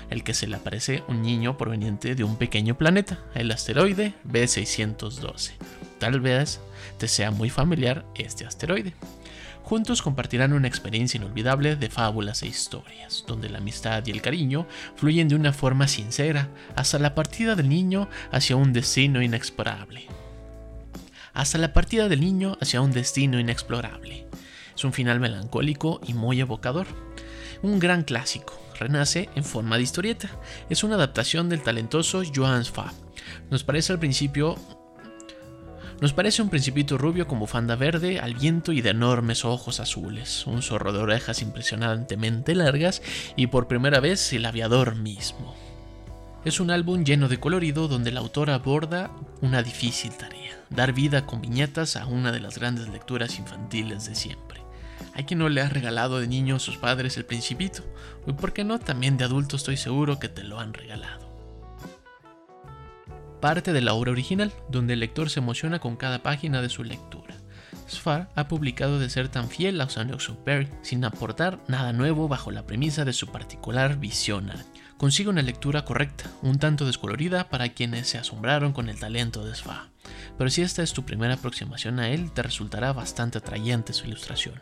el 0.10 0.24
que 0.24 0.34
se 0.34 0.48
le 0.48 0.58
aparece 0.58 1.04
un 1.08 1.22
niño 1.22 1.58
proveniente 1.58 2.16
de 2.16 2.24
un 2.24 2.36
pequeño 2.36 2.78
planeta, 2.78 3.20
el 3.34 3.52
asteroide 3.52 4.14
B612. 4.28 5.52
Tal 6.00 6.20
vez 6.20 6.60
te 6.98 7.08
sea 7.08 7.32
muy 7.32 7.50
familiar 7.50 8.06
este 8.16 8.46
asteroide. 8.46 8.94
Juntos 9.66 10.04
compartirán 10.04 10.54
una 10.54 10.68
experiencia 10.68 11.18
inolvidable 11.18 11.76
de 11.76 11.90
fábulas 11.90 12.44
e 12.44 12.48
historias, 12.48 13.24
donde 13.28 13.50
la 13.50 13.58
amistad 13.58 14.06
y 14.06 14.12
el 14.12 14.22
cariño 14.22 14.68
fluyen 14.96 15.28
de 15.28 15.34
una 15.34 15.54
forma 15.54 15.88
sincera 15.88 16.50
hasta 16.76 17.00
la 17.00 17.16
partida 17.16 17.56
del 17.56 17.68
niño 17.68 18.08
hacia 18.32 18.58
un 18.58 18.74
destino 18.74 19.24
inexplorable. 19.24 20.06
Hasta 21.34 21.58
la 21.58 21.74
partida 21.74 22.08
del 22.08 22.22
niño 22.22 22.58
hacia 22.62 22.80
un 22.80 22.92
destino 22.92 23.40
inexplorable. 23.40 24.28
Es 24.76 24.84
un 24.84 24.94
final 24.94 25.20
melancólico 25.20 26.00
y 26.06 26.14
muy 26.14 26.40
evocador. 26.40 26.86
Un 27.64 27.80
gran 27.80 28.04
clásico, 28.04 28.62
renace 28.80 29.30
en 29.36 29.44
forma 29.44 29.78
de 29.78 29.84
historieta. 29.84 30.30
Es 30.70 30.84
una 30.84 30.96
adaptación 30.96 31.50
del 31.50 31.64
talentoso 31.64 32.22
Joan 32.34 32.64
Sfa. 32.64 32.94
Nos 33.50 33.64
parece 33.64 33.94
al 33.94 34.00
principio 34.00 34.58
nos 36.02 36.12
parece 36.12 36.42
un 36.42 36.50
principito 36.50 36.98
rubio 36.98 37.28
con 37.28 37.40
bufanda 37.40 37.76
verde, 37.76 38.20
al 38.20 38.36
viento 38.36 38.74
y 38.74 38.82
de 38.82 38.90
enormes 38.90 39.46
ojos 39.46 39.80
azules, 39.80 40.46
un 40.46 40.62
zorro 40.62 40.92
de 40.92 41.00
orejas 41.00 41.42
impresionantemente 41.42 42.54
largas 42.54 43.02
y 43.38 43.48
por 43.48 43.68
primera 43.68 44.02
vez 44.02 44.34
el 44.34 44.46
aviador 44.46 44.96
mismo. 44.96 45.56
Es 46.44 46.60
un 46.60 46.70
álbum 46.70 47.06
lleno 47.06 47.28
de 47.30 47.40
colorido 47.40 47.88
donde 47.88 48.10
el 48.10 48.18
autor 48.18 48.50
aborda 48.50 49.10
una 49.42 49.64
difícil 49.64 50.12
tarea, 50.12 50.60
dar 50.70 50.92
vida 50.92 51.26
con 51.26 51.42
viñetas 51.42 51.96
a 51.96 52.06
una 52.06 52.32
de 52.32 52.42
las 52.42 52.58
grandes 52.58 52.90
lecturas 52.90 53.40
infantiles 53.40 54.06
de 54.06 54.16
siempre. 54.16 54.62
Hay 55.14 55.24
quien 55.24 55.40
no 55.40 55.48
le 55.48 55.62
ha 55.62 55.70
regalado 55.70 56.20
de 56.20 56.28
niño 56.28 56.58
a 56.58 56.60
sus 56.60 56.78
padres 56.78 57.16
el 57.16 57.26
principito, 57.26 57.84
y 58.28 58.34
por 58.34 58.52
qué 58.52 58.66
no, 58.66 58.80
también 58.80 59.18
de 59.18 59.24
adulto 59.24 59.56
estoy 59.56 59.78
seguro 59.78 60.20
que 60.20 60.28
te 60.28 60.44
lo 60.44 60.60
han 60.60 60.74
regalado 60.74 61.25
parte 63.40 63.74
de 63.74 63.82
la 63.82 63.94
obra 63.94 64.12
original, 64.12 64.52
donde 64.70 64.94
el 64.94 65.00
lector 65.00 65.30
se 65.30 65.40
emociona 65.40 65.80
con 65.80 65.96
cada 65.96 66.24
página 66.24 66.62
de 66.62 66.70
su 66.70 66.84
lectura. 66.84 67.36
Sfar 67.88 68.30
ha 68.36 68.48
publicado 68.48 69.00
de 69.00 69.10
ser 69.10 69.30
tan 69.30 69.50
fiel 69.50 69.80
a 69.80 69.90
Saint-Exupéry, 69.90 70.70
sin 70.82 71.06
aportar 71.06 71.60
nada 71.68 71.94
nuevo 71.94 72.28
bajo 72.28 72.52
la 72.52 72.66
premisa 72.66 73.06
de 73.06 73.14
su 73.14 73.28
particular 73.28 73.98
visión. 74.00 74.52
Consigue 74.98 75.30
una 75.30 75.42
lectura 75.42 75.86
correcta, 75.86 76.30
un 76.42 76.58
tanto 76.58 76.86
descolorida 76.86 77.50
para 77.50 77.70
quienes 77.70 78.08
se 78.08 78.18
asombraron 78.18 78.74
con 78.74 78.90
el 78.90 79.00
talento 79.00 79.46
de 79.46 79.54
Sfar. 79.54 79.90
Pero 80.38 80.50
si 80.50 80.62
esta 80.62 80.84
es 80.84 80.94
tu 80.94 81.04
primera 81.04 81.36
aproximación 81.36 82.00
a 82.00 82.10
él, 82.10 82.32
te 82.32 82.42
resultará 82.42 82.94
bastante 82.94 83.38
atrayente 83.38 83.94
su 83.94 84.08
ilustración. 84.08 84.62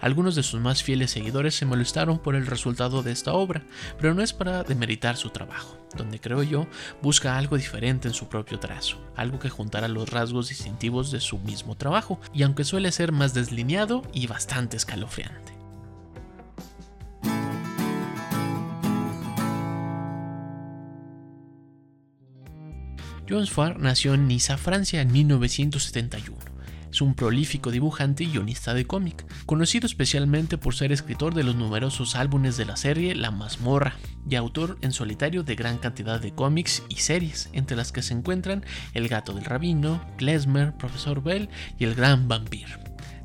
Algunos 0.00 0.34
de 0.34 0.42
sus 0.42 0.60
más 0.60 0.82
fieles 0.82 1.10
seguidores 1.10 1.54
se 1.54 1.66
molestaron 1.66 2.18
por 2.18 2.34
el 2.34 2.46
resultado 2.46 3.02
de 3.02 3.12
esta 3.12 3.32
obra, 3.32 3.64
pero 3.98 4.14
no 4.14 4.22
es 4.22 4.32
para 4.32 4.62
demeritar 4.62 5.16
su 5.16 5.30
trabajo, 5.30 5.78
donde 5.96 6.20
creo 6.20 6.42
yo 6.42 6.66
busca 7.02 7.38
algo 7.38 7.56
diferente 7.56 8.08
en 8.08 8.14
su 8.14 8.28
propio 8.28 8.58
trazo, 8.58 8.98
algo 9.16 9.38
que 9.38 9.50
juntara 9.50 9.88
los 9.88 10.10
rasgos 10.10 10.48
distintivos 10.48 11.10
de 11.10 11.20
su 11.20 11.38
mismo 11.38 11.76
trabajo, 11.76 12.20
y 12.34 12.42
aunque 12.42 12.64
suele 12.64 12.92
ser 12.92 13.12
más 13.12 13.34
deslineado 13.34 14.02
y 14.12 14.26
bastante 14.26 14.76
escalofriante. 14.76 15.54
John 23.28 23.44
Sfar 23.44 23.80
nació 23.80 24.14
en 24.14 24.28
Niza, 24.28 24.56
Francia, 24.56 25.00
en 25.00 25.10
1971 25.10 26.55
es 26.96 27.02
un 27.02 27.14
prolífico 27.14 27.70
dibujante 27.70 28.24
y 28.24 28.28
guionista 28.28 28.72
de 28.72 28.86
cómic, 28.86 29.26
conocido 29.44 29.84
especialmente 29.84 30.56
por 30.56 30.74
ser 30.74 30.92
escritor 30.92 31.34
de 31.34 31.44
los 31.44 31.54
numerosos 31.54 32.16
álbumes 32.16 32.56
de 32.56 32.64
la 32.64 32.78
serie 32.78 33.14
La 33.14 33.30
Mazmorra 33.30 33.96
y 34.26 34.34
autor 34.34 34.78
en 34.80 34.92
solitario 34.92 35.42
de 35.42 35.56
gran 35.56 35.76
cantidad 35.76 36.18
de 36.18 36.32
cómics 36.32 36.82
y 36.88 36.96
series, 36.96 37.50
entre 37.52 37.76
las 37.76 37.92
que 37.92 38.00
se 38.00 38.14
encuentran 38.14 38.64
El 38.94 39.08
gato 39.08 39.34
del 39.34 39.44
rabino, 39.44 40.02
Klezmer, 40.16 40.72
Profesor 40.72 41.22
Bell 41.22 41.50
y 41.78 41.84
El 41.84 41.94
gran 41.94 42.28
vampiro. 42.28 42.78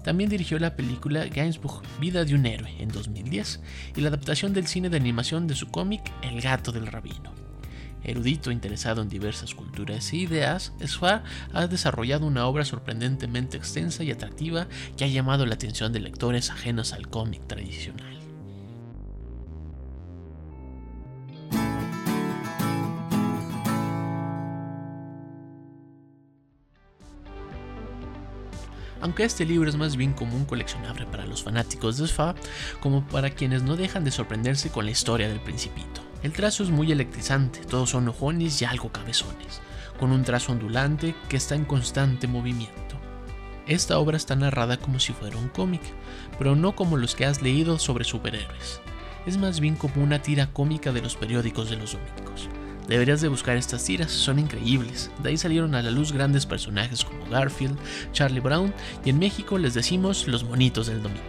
También 0.04 0.30
dirigió 0.30 0.60
la 0.60 0.76
película 0.76 1.28
Gainsbourg, 1.28 1.82
Vida 2.02 2.26
de 2.26 2.36
un 2.36 2.46
héroe, 2.46 2.76
en 2.78 2.90
2010, 2.90 3.62
y 3.96 4.02
la 4.02 4.10
adaptación 4.10 4.52
del 4.52 4.68
cine 4.68 4.90
de 4.90 4.98
animación 4.98 5.48
de 5.48 5.56
su 5.56 5.70
cómic 5.70 6.12
El 6.24 6.42
gato 6.42 6.74
del 6.74 6.88
rabino. 6.88 7.51
Erudito 8.04 8.52
interesado 8.52 9.02
en 9.02 9.10
diversas 9.10 9.54
culturas 9.54 10.12
e 10.14 10.18
ideas, 10.18 10.74
Sfar 10.86 11.24
ha 11.54 11.68
desarrollado 11.68 12.26
una 12.26 12.48
obra 12.48 12.66
sorprendentemente 12.66 13.58
extensa 13.58 14.04
y 14.04 14.12
atractiva 14.12 14.68
que 14.98 15.06
ha 15.06 15.08
llamado 15.08 15.46
la 15.46 15.56
atención 15.56 15.94
de 15.94 16.00
lectores 16.00 16.50
ajenos 16.50 16.94
al 16.94 17.08
cómic 17.08 17.46
tradicional. 17.48 18.21
Aunque 29.02 29.24
este 29.24 29.46
libro 29.46 29.70
es 29.70 29.76
más 29.76 29.96
bien 29.96 30.14
como 30.14 30.36
un 30.36 30.46
coleccionable 30.46 31.06
para 31.06 31.26
los 31.26 31.44
fanáticos 31.44 31.98
de 31.98 32.08
Sfa, 32.08 32.36
como 32.80 33.06
para 33.08 33.32
quienes 33.32 33.64
no 33.64 33.76
dejan 33.76 34.04
de 34.04 34.12
sorprenderse 34.12 34.70
con 34.70 34.86
la 34.86 34.92
historia 34.92 35.28
del 35.28 35.40
principito. 35.40 36.02
El 36.24 36.34
trazo 36.34 36.64
es 36.64 36.70
muy 36.70 36.92
electrizante, 36.92 37.62
todos 37.66 37.90
son 37.90 38.08
ojones 38.08 38.62
y 38.62 38.66
algo 38.66 38.92
cabezones, 38.92 39.62
con 40.00 40.12
un 40.12 40.24
trazo 40.24 40.52
ondulante 40.52 41.16
que 41.30 41.38
está 41.38 41.56
en 41.56 41.66
constante 41.66 42.28
movimiento. 42.28 43.00
Esta 43.68 43.98
obra 44.00 44.18
está 44.18 44.36
narrada 44.36 44.78
como 44.78 45.00
si 45.00 45.14
fuera 45.14 45.38
un 45.38 45.50
cómic, 45.50 45.82
pero 46.38 46.56
no 46.56 46.76
como 46.76 46.98
los 46.98 47.16
que 47.16 47.26
has 47.26 47.42
leído 47.42 47.80
sobre 47.80 48.04
superhéroes. 48.04 48.82
Es 49.26 49.38
más 49.38 49.60
bien 49.60 49.76
como 49.76 50.04
una 50.04 50.22
tira 50.22 50.48
cómica 50.52 50.92
de 50.92 51.02
los 51.02 51.16
periódicos 51.16 51.70
de 51.70 51.78
los 51.78 51.94
domingos. 51.94 52.50
Deberías 52.88 53.22
de 53.22 53.28
buscar 53.28 53.58
estas 53.58 53.84
tiras, 53.84 54.12
son 54.12 54.40
increíbles. 54.40 55.12
De 55.22 55.30
ahí 55.30 55.38
salieron 55.38 55.76
a 55.76 55.82
la 55.82 55.92
luz 55.92 56.12
grandes 56.12 56.46
personajes 56.46 57.06
como 57.06 57.26
Garfield, 57.30 57.78
Charlie 58.12 58.40
Brown 58.40 58.74
y 59.06 59.10
en 59.12 59.20
México 59.20 59.58
les 59.58 59.74
decimos 59.74 60.28
los 60.28 60.44
monitos 60.44 60.88
del 60.88 61.02
domingo. 61.02 61.22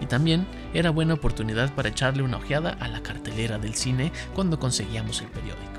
Y 0.00 0.06
también 0.06 0.46
era 0.74 0.90
buena 0.90 1.14
oportunidad 1.14 1.74
para 1.74 1.88
echarle 1.88 2.22
una 2.22 2.36
ojeada 2.36 2.70
a 2.80 2.88
la 2.88 3.02
cartelera 3.02 3.58
del 3.58 3.74
cine 3.74 4.12
cuando 4.34 4.58
conseguíamos 4.58 5.20
el 5.22 5.28
periódico. 5.28 5.78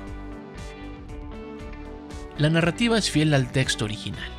La 2.36 2.50
narrativa 2.50 2.96
es 2.96 3.10
fiel 3.10 3.34
al 3.34 3.52
texto 3.52 3.84
original, 3.84 4.30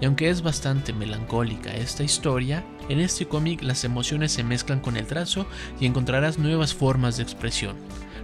y 0.00 0.06
aunque 0.06 0.30
es 0.30 0.42
bastante 0.42 0.92
melancólica 0.92 1.70
esta 1.70 2.02
historia, 2.02 2.64
en 2.88 2.98
este 2.98 3.28
cómic 3.28 3.62
las 3.62 3.84
emociones 3.84 4.32
se 4.32 4.42
mezclan 4.42 4.80
con 4.80 4.96
el 4.96 5.06
trazo 5.06 5.46
y 5.78 5.86
encontrarás 5.86 6.38
nuevas 6.38 6.74
formas 6.74 7.18
de 7.18 7.22
expresión, 7.22 7.76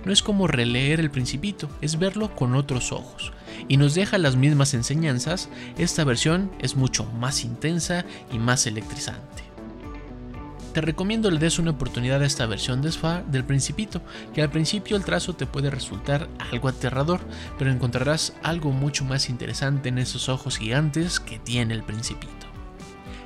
no 0.04 0.12
es 0.12 0.22
como 0.22 0.46
releer 0.46 1.00
el 1.00 1.10
principito, 1.10 1.68
es 1.80 1.98
verlo 1.98 2.34
con 2.34 2.54
otros 2.54 2.92
ojos. 2.92 3.32
Y 3.68 3.76
nos 3.76 3.94
deja 3.94 4.18
las 4.18 4.36
mismas 4.36 4.74
enseñanzas, 4.74 5.48
esta 5.76 6.04
versión 6.04 6.50
es 6.60 6.76
mucho 6.76 7.04
más 7.04 7.44
intensa 7.44 8.04
y 8.32 8.38
más 8.38 8.66
electrizante. 8.66 9.48
Te 10.72 10.82
recomiendo 10.82 11.30
le 11.30 11.40
des 11.40 11.58
una 11.58 11.72
oportunidad 11.72 12.22
a 12.22 12.26
esta 12.26 12.46
versión 12.46 12.82
de 12.82 12.92
Sfa 12.92 13.22
del 13.22 13.44
Principito, 13.44 14.00
que 14.34 14.42
al 14.42 14.50
principio 14.50 14.96
el 14.96 15.04
trazo 15.04 15.34
te 15.34 15.46
puede 15.46 15.70
resultar 15.70 16.28
algo 16.52 16.68
aterrador, 16.68 17.20
pero 17.58 17.72
encontrarás 17.72 18.34
algo 18.42 18.70
mucho 18.70 19.04
más 19.04 19.28
interesante 19.28 19.88
en 19.88 19.98
esos 19.98 20.28
ojos 20.28 20.58
gigantes 20.58 21.18
que 21.20 21.38
tiene 21.38 21.74
el 21.74 21.82
Principito. 21.82 22.37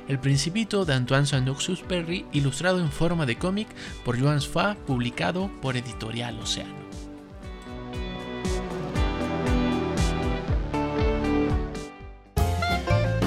El 0.07 0.19
Principito 0.19 0.83
de 0.83 0.93
Antoine 0.93 1.25
Saint 1.25 1.47
Perry, 1.87 2.25
ilustrado 2.33 2.79
en 2.79 2.91
forma 2.91 3.25
de 3.25 3.37
cómic 3.37 3.69
por 4.03 4.19
Joan 4.19 4.41
Sfa, 4.41 4.75
publicado 4.85 5.49
por 5.61 5.77
Editorial 5.77 6.37
Océano. 6.39 6.75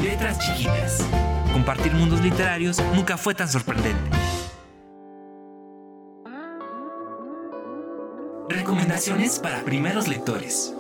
Letras 0.03 0.39
chiquitas. 0.39 1.09
Compartir 1.55 1.95
mundos 1.95 2.21
literarios 2.21 2.79
nunca 2.95 3.17
fue 3.17 3.35
tan 3.35 3.49
sorprendente. 3.49 4.11
Recomendaciones 8.51 9.39
para 9.39 9.65
primeros 9.65 10.09
lectores. 10.09 10.76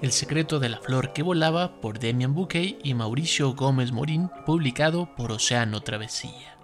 El 0.00 0.12
secreto 0.12 0.60
de 0.60 0.68
la 0.68 0.78
flor 0.78 1.12
que 1.12 1.24
volaba 1.24 1.80
por 1.80 1.98
Demian 1.98 2.32
Bouquet 2.32 2.78
y 2.84 2.94
Mauricio 2.94 3.54
Gómez 3.54 3.90
Morín, 3.90 4.30
publicado 4.46 5.12
por 5.16 5.32
Océano 5.32 5.80
Travesía. 5.80 6.56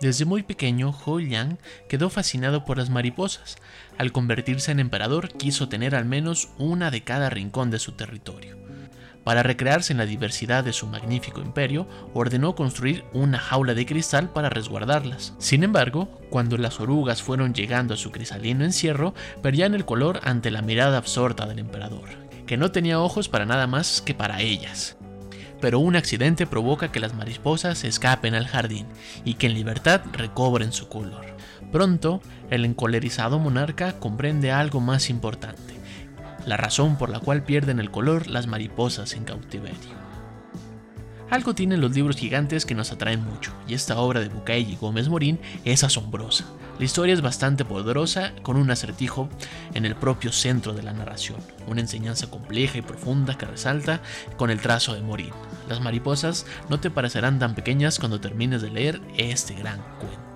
Desde 0.00 0.24
muy 0.24 0.42
pequeño, 0.42 0.92
Ho 1.04 1.20
Yang 1.20 1.60
quedó 1.88 2.10
fascinado 2.10 2.64
por 2.64 2.78
las 2.78 2.90
mariposas. 2.90 3.58
Al 3.96 4.10
convertirse 4.10 4.72
en 4.72 4.80
emperador, 4.80 5.28
quiso 5.28 5.68
tener 5.68 5.94
al 5.94 6.04
menos 6.04 6.48
una 6.58 6.90
de 6.90 7.04
cada 7.04 7.30
rincón 7.30 7.70
de 7.70 7.78
su 7.78 7.92
territorio. 7.92 8.58
Para 9.22 9.44
recrearse 9.44 9.92
en 9.92 9.98
la 9.98 10.06
diversidad 10.06 10.64
de 10.64 10.72
su 10.72 10.88
magnífico 10.88 11.40
imperio, 11.40 11.86
ordenó 12.12 12.56
construir 12.56 13.04
una 13.12 13.38
jaula 13.38 13.74
de 13.74 13.86
cristal 13.86 14.32
para 14.32 14.50
resguardarlas. 14.50 15.34
Sin 15.38 15.62
embargo, 15.62 16.20
cuando 16.28 16.58
las 16.58 16.80
orugas 16.80 17.22
fueron 17.22 17.54
llegando 17.54 17.94
a 17.94 17.98
su 17.98 18.10
crisalino 18.10 18.64
encierro, 18.64 19.14
perdían 19.42 19.76
el 19.76 19.84
color 19.84 20.18
ante 20.24 20.50
la 20.50 20.62
mirada 20.62 20.98
absorta 20.98 21.46
del 21.46 21.60
emperador 21.60 22.19
que 22.50 22.56
no 22.56 22.72
tenía 22.72 22.98
ojos 22.98 23.28
para 23.28 23.46
nada 23.46 23.68
más 23.68 24.02
que 24.02 24.12
para 24.12 24.40
ellas. 24.40 24.96
Pero 25.60 25.78
un 25.78 25.94
accidente 25.94 26.48
provoca 26.48 26.90
que 26.90 26.98
las 26.98 27.14
mariposas 27.14 27.84
escapen 27.84 28.34
al 28.34 28.48
jardín 28.48 28.88
y 29.24 29.34
que 29.34 29.46
en 29.46 29.54
libertad 29.54 30.00
recobren 30.12 30.72
su 30.72 30.88
color. 30.88 31.24
Pronto, 31.70 32.20
el 32.50 32.64
encolerizado 32.64 33.38
monarca 33.38 34.00
comprende 34.00 34.50
algo 34.50 34.80
más 34.80 35.10
importante, 35.10 35.74
la 36.44 36.56
razón 36.56 36.98
por 36.98 37.08
la 37.08 37.20
cual 37.20 37.44
pierden 37.44 37.78
el 37.78 37.92
color 37.92 38.26
las 38.26 38.48
mariposas 38.48 39.12
en 39.12 39.22
cautiverio. 39.22 39.94
Algo 41.30 41.54
tienen 41.54 41.80
los 41.80 41.94
libros 41.94 42.16
gigantes 42.16 42.66
que 42.66 42.74
nos 42.74 42.90
atraen 42.90 43.22
mucho, 43.24 43.52
y 43.68 43.74
esta 43.74 43.96
obra 44.00 44.18
de 44.18 44.28
Bucay 44.28 44.72
y 44.72 44.74
Gómez 44.74 45.08
Morín 45.08 45.38
es 45.64 45.84
asombrosa. 45.84 46.46
La 46.80 46.86
historia 46.86 47.12
es 47.12 47.20
bastante 47.20 47.66
poderosa, 47.66 48.32
con 48.42 48.56
un 48.56 48.70
acertijo 48.70 49.28
en 49.74 49.84
el 49.84 49.94
propio 49.94 50.32
centro 50.32 50.72
de 50.72 50.82
la 50.82 50.94
narración, 50.94 51.36
una 51.66 51.82
enseñanza 51.82 52.30
compleja 52.30 52.78
y 52.78 52.80
profunda 52.80 53.36
que 53.36 53.44
resalta 53.44 54.00
con 54.38 54.48
el 54.48 54.62
trazo 54.62 54.94
de 54.94 55.02
Morín. 55.02 55.34
Las 55.68 55.82
mariposas 55.82 56.46
no 56.70 56.80
te 56.80 56.90
parecerán 56.90 57.38
tan 57.38 57.54
pequeñas 57.54 57.98
cuando 57.98 58.18
termines 58.18 58.62
de 58.62 58.70
leer 58.70 59.02
este 59.18 59.52
gran 59.52 59.82
cuento. 59.98 60.29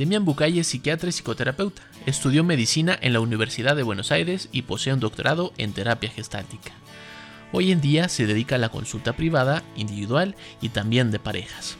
Demian 0.00 0.24
Bucay 0.24 0.58
es 0.58 0.68
psiquiatra 0.68 1.10
y 1.10 1.12
psicoterapeuta. 1.12 1.82
Estudió 2.06 2.42
medicina 2.42 2.98
en 3.02 3.12
la 3.12 3.20
Universidad 3.20 3.76
de 3.76 3.82
Buenos 3.82 4.10
Aires 4.10 4.48
y 4.50 4.62
posee 4.62 4.94
un 4.94 5.00
doctorado 5.00 5.52
en 5.58 5.74
terapia 5.74 6.08
gestáltica. 6.08 6.72
Hoy 7.52 7.70
en 7.70 7.82
día 7.82 8.08
se 8.08 8.26
dedica 8.26 8.54
a 8.54 8.58
la 8.58 8.70
consulta 8.70 9.12
privada, 9.12 9.62
individual 9.76 10.36
y 10.62 10.70
también 10.70 11.10
de 11.10 11.18
parejas. 11.18 11.76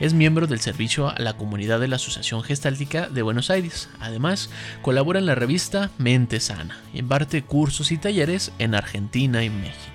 Es 0.00 0.14
miembro 0.14 0.48
del 0.48 0.58
servicio 0.58 1.08
a 1.08 1.20
la 1.20 1.36
comunidad 1.36 1.78
de 1.78 1.86
la 1.86 1.94
Asociación 1.94 2.42
Gestáltica 2.42 3.08
de 3.08 3.22
Buenos 3.22 3.50
Aires. 3.50 3.88
Además, 4.00 4.50
colabora 4.82 5.20
en 5.20 5.26
la 5.26 5.36
revista 5.36 5.92
Mente 5.96 6.40
Sana 6.40 6.80
imparte 6.92 7.44
cursos 7.44 7.92
y 7.92 7.98
talleres 7.98 8.50
en 8.58 8.74
Argentina 8.74 9.44
y 9.44 9.50
México. 9.50 9.93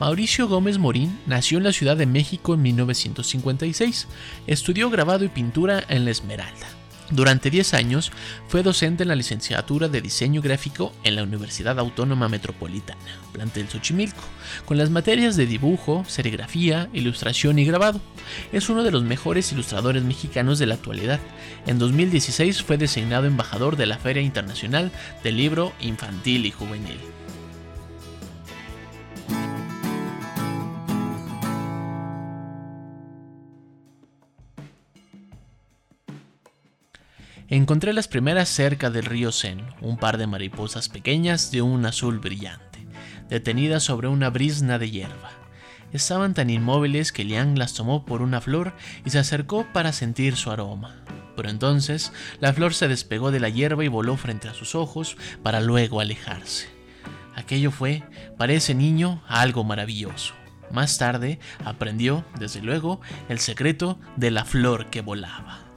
Mauricio 0.00 0.48
Gómez 0.48 0.78
Morín 0.78 1.18
nació 1.26 1.58
en 1.58 1.64
la 1.64 1.72
Ciudad 1.72 1.96
de 1.96 2.06
México 2.06 2.54
en 2.54 2.62
1956. 2.62 4.08
Estudió 4.46 4.90
grabado 4.90 5.24
y 5.24 5.28
pintura 5.28 5.84
en 5.88 6.04
La 6.04 6.10
Esmeralda. 6.10 6.66
Durante 7.12 7.50
10 7.50 7.74
años 7.74 8.10
fue 8.48 8.62
docente 8.62 9.02
en 9.02 9.10
la 9.10 9.14
licenciatura 9.14 9.88
de 9.88 10.00
diseño 10.00 10.40
gráfico 10.40 10.94
en 11.04 11.14
la 11.14 11.22
Universidad 11.22 11.78
Autónoma 11.78 12.30
Metropolitana, 12.30 12.98
plantel 13.32 13.68
Xochimilco, 13.68 14.22
con 14.64 14.78
las 14.78 14.88
materias 14.88 15.36
de 15.36 15.44
dibujo, 15.44 16.06
serigrafía, 16.08 16.88
ilustración 16.94 17.58
y 17.58 17.66
grabado. 17.66 18.00
Es 18.50 18.70
uno 18.70 18.82
de 18.82 18.92
los 18.92 19.02
mejores 19.02 19.52
ilustradores 19.52 20.02
mexicanos 20.04 20.58
de 20.58 20.66
la 20.66 20.74
actualidad. 20.74 21.20
En 21.66 21.78
2016 21.78 22.62
fue 22.62 22.78
designado 22.78 23.26
embajador 23.26 23.76
de 23.76 23.86
la 23.86 23.98
Feria 23.98 24.22
Internacional 24.22 24.90
del 25.22 25.36
Libro 25.36 25.74
Infantil 25.80 26.46
y 26.46 26.50
Juvenil. 26.50 26.98
Encontré 37.52 37.92
las 37.92 38.08
primeras 38.08 38.48
cerca 38.48 38.88
del 38.88 39.04
río 39.04 39.30
Sen, 39.30 39.60
un 39.82 39.98
par 39.98 40.16
de 40.16 40.26
mariposas 40.26 40.88
pequeñas 40.88 41.50
de 41.50 41.60
un 41.60 41.84
azul 41.84 42.18
brillante, 42.18 42.86
detenidas 43.28 43.82
sobre 43.82 44.08
una 44.08 44.30
brisna 44.30 44.78
de 44.78 44.90
hierba. 44.90 45.32
Estaban 45.92 46.32
tan 46.32 46.48
inmóviles 46.48 47.12
que 47.12 47.24
Liang 47.24 47.58
las 47.58 47.74
tomó 47.74 48.06
por 48.06 48.22
una 48.22 48.40
flor 48.40 48.72
y 49.04 49.10
se 49.10 49.18
acercó 49.18 49.66
para 49.70 49.92
sentir 49.92 50.36
su 50.36 50.50
aroma. 50.50 51.04
Pero 51.36 51.50
entonces 51.50 52.14
la 52.40 52.54
flor 52.54 52.72
se 52.72 52.88
despegó 52.88 53.30
de 53.30 53.40
la 53.40 53.50
hierba 53.50 53.84
y 53.84 53.88
voló 53.88 54.16
frente 54.16 54.48
a 54.48 54.54
sus 54.54 54.74
ojos 54.74 55.18
para 55.42 55.60
luego 55.60 56.00
alejarse. 56.00 56.70
Aquello 57.36 57.70
fue, 57.70 58.02
para 58.38 58.54
ese 58.54 58.74
niño, 58.74 59.22
algo 59.28 59.62
maravilloso. 59.62 60.32
Más 60.70 60.96
tarde 60.96 61.38
aprendió, 61.66 62.24
desde 62.40 62.62
luego, 62.62 63.02
el 63.28 63.40
secreto 63.40 64.00
de 64.16 64.30
la 64.30 64.46
flor 64.46 64.88
que 64.88 65.02
volaba. 65.02 65.71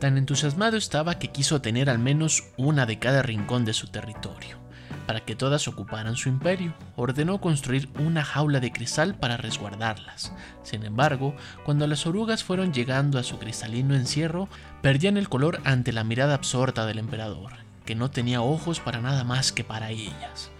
Tan 0.00 0.16
entusiasmado 0.16 0.78
estaba 0.78 1.18
que 1.18 1.28
quiso 1.28 1.60
tener 1.60 1.90
al 1.90 1.98
menos 1.98 2.44
una 2.56 2.86
de 2.86 2.98
cada 2.98 3.20
rincón 3.20 3.66
de 3.66 3.74
su 3.74 3.88
territorio. 3.88 4.58
para 5.06 5.24
que 5.24 5.34
todas 5.34 5.66
ocuparan 5.66 6.14
su 6.14 6.28
imperio. 6.28 6.72
Ordenó 6.94 7.40
construir 7.40 7.88
una 7.98 8.22
jaula 8.22 8.60
de 8.60 8.70
cristal 8.70 9.16
para 9.16 9.36
resguardarlas. 9.36 10.32
Sin 10.62 10.84
embargo, 10.84 11.34
cuando 11.64 11.88
las 11.88 12.06
orugas 12.06 12.44
fueron 12.44 12.72
llegando 12.72 13.18
a 13.18 13.24
su 13.24 13.36
cristalino 13.40 13.96
encierro, 13.96 14.48
perdían 14.82 15.16
el 15.16 15.28
color 15.28 15.60
ante 15.64 15.92
la 15.92 16.04
mirada 16.04 16.34
absorta 16.34 16.86
del 16.86 17.00
emperador, 17.00 17.54
que 17.84 17.96
no 17.96 18.12
tenía 18.12 18.40
ojos 18.40 18.78
para 18.78 19.00
nada 19.00 19.24
más 19.24 19.50
que 19.50 19.64
para 19.64 19.90
ellas. 19.90 20.52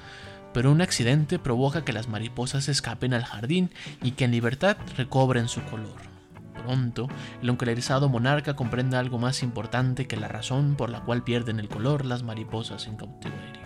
Pero 0.53 0.73
un 0.73 0.81
accidente 0.81 1.39
provoca 1.39 1.85
que 1.85 1.93
las 1.93 2.09
mariposas 2.09 2.69
escapen 2.69 3.15
al 3.15 3.25
jardín 3.25 3.71
y 4.03 4.13
que 4.13 4.25
en 4.25 4.33
libertad 4.33 4.77
recobren 4.97 5.47
su 5.47 5.63
color. 5.63 6.10
Pronto, 6.55 7.09
el 7.43 7.49
enclerizado 7.49 8.09
monarca 8.09 8.55
comprende 8.55 8.97
algo 8.97 9.19
más 9.19 9.43
importante 9.43 10.07
que 10.07 10.17
la 10.17 10.29
razón 10.29 10.77
por 10.77 10.91
la 10.91 11.01
cual 11.01 11.25
pierden 11.25 11.61
el 11.61 11.69
color 11.69 12.05
las 12.05 12.23
mariposas 12.23 12.87
en 12.87 12.97
cautiverio. 12.97 13.61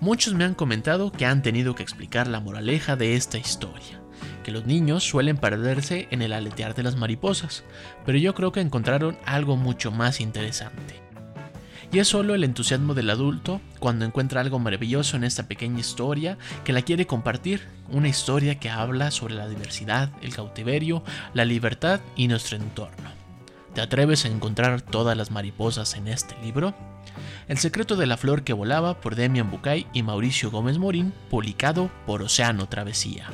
Muchos 0.00 0.34
me 0.34 0.44
han 0.44 0.54
comentado 0.54 1.10
que 1.10 1.26
han 1.26 1.42
tenido 1.42 1.74
que 1.74 1.82
explicar 1.82 2.28
la 2.28 2.40
moraleja 2.40 2.94
de 2.94 3.16
esta 3.16 3.38
historia, 3.38 4.00
que 4.44 4.52
los 4.52 4.64
niños 4.64 5.02
suelen 5.02 5.36
perderse 5.36 6.06
en 6.10 6.22
el 6.22 6.32
aletear 6.32 6.74
de 6.74 6.84
las 6.84 6.94
mariposas, 6.94 7.64
pero 8.06 8.16
yo 8.18 8.34
creo 8.34 8.52
que 8.52 8.60
encontraron 8.60 9.18
algo 9.24 9.56
mucho 9.56 9.90
más 9.90 10.20
interesante 10.20 11.07
y 11.90 11.98
es 11.98 12.08
solo 12.08 12.34
el 12.34 12.44
entusiasmo 12.44 12.94
del 12.94 13.10
adulto 13.10 13.60
cuando 13.78 14.04
encuentra 14.04 14.40
algo 14.40 14.58
maravilloso 14.58 15.16
en 15.16 15.24
esta 15.24 15.48
pequeña 15.48 15.80
historia 15.80 16.36
que 16.64 16.72
la 16.72 16.82
quiere 16.82 17.06
compartir, 17.06 17.66
una 17.88 18.08
historia 18.08 18.58
que 18.58 18.70
habla 18.70 19.10
sobre 19.10 19.34
la 19.34 19.48
diversidad, 19.48 20.10
el 20.20 20.34
cautiverio, 20.34 21.02
la 21.34 21.44
libertad 21.44 22.00
y 22.16 22.28
nuestro 22.28 22.56
entorno. 22.56 23.10
¿Te 23.74 23.80
atreves 23.80 24.24
a 24.24 24.28
encontrar 24.28 24.82
todas 24.82 25.16
las 25.16 25.30
mariposas 25.30 25.94
en 25.94 26.08
este 26.08 26.36
libro? 26.42 26.74
El 27.48 27.58
secreto 27.58 27.96
de 27.96 28.06
la 28.06 28.16
flor 28.16 28.42
que 28.42 28.52
volaba 28.52 29.00
por 29.00 29.14
Demian 29.14 29.50
Bucay 29.50 29.86
y 29.92 30.02
Mauricio 30.02 30.50
Gómez 30.50 30.78
Morín, 30.78 31.14
publicado 31.30 31.90
por 32.06 32.22
Océano 32.22 32.68
Travesía. 32.68 33.28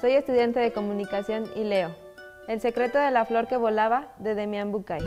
Soy 0.00 0.12
estudiante 0.12 0.58
de 0.58 0.72
comunicación 0.72 1.44
y 1.54 1.62
leo 1.62 1.90
El 2.48 2.62
secreto 2.62 2.98
de 2.98 3.10
la 3.10 3.26
flor 3.26 3.46
que 3.46 3.58
volaba 3.58 4.06
de 4.18 4.34
Demian 4.34 4.72
Bucay. 4.72 5.02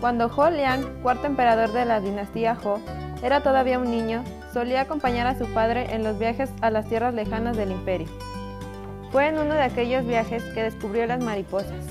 Cuando 0.00 0.28
Ho 0.34 0.48
Liang, 0.48 1.02
cuarto 1.02 1.26
emperador 1.26 1.70
de 1.72 1.84
la 1.84 2.00
dinastía 2.00 2.56
Ho, 2.64 2.80
era 3.22 3.42
todavía 3.42 3.78
un 3.78 3.90
niño, 3.90 4.24
solía 4.54 4.80
acompañar 4.80 5.26
a 5.26 5.36
su 5.36 5.44
padre 5.52 5.94
en 5.94 6.04
los 6.04 6.18
viajes 6.18 6.50
a 6.62 6.70
las 6.70 6.88
tierras 6.88 7.12
lejanas 7.12 7.54
del 7.54 7.70
imperio. 7.70 8.08
Fue 9.12 9.26
en 9.26 9.36
uno 9.36 9.52
de 9.52 9.62
aquellos 9.62 10.06
viajes 10.06 10.42
que 10.54 10.62
descubrió 10.62 11.06
las 11.06 11.22
mariposas. 11.22 11.84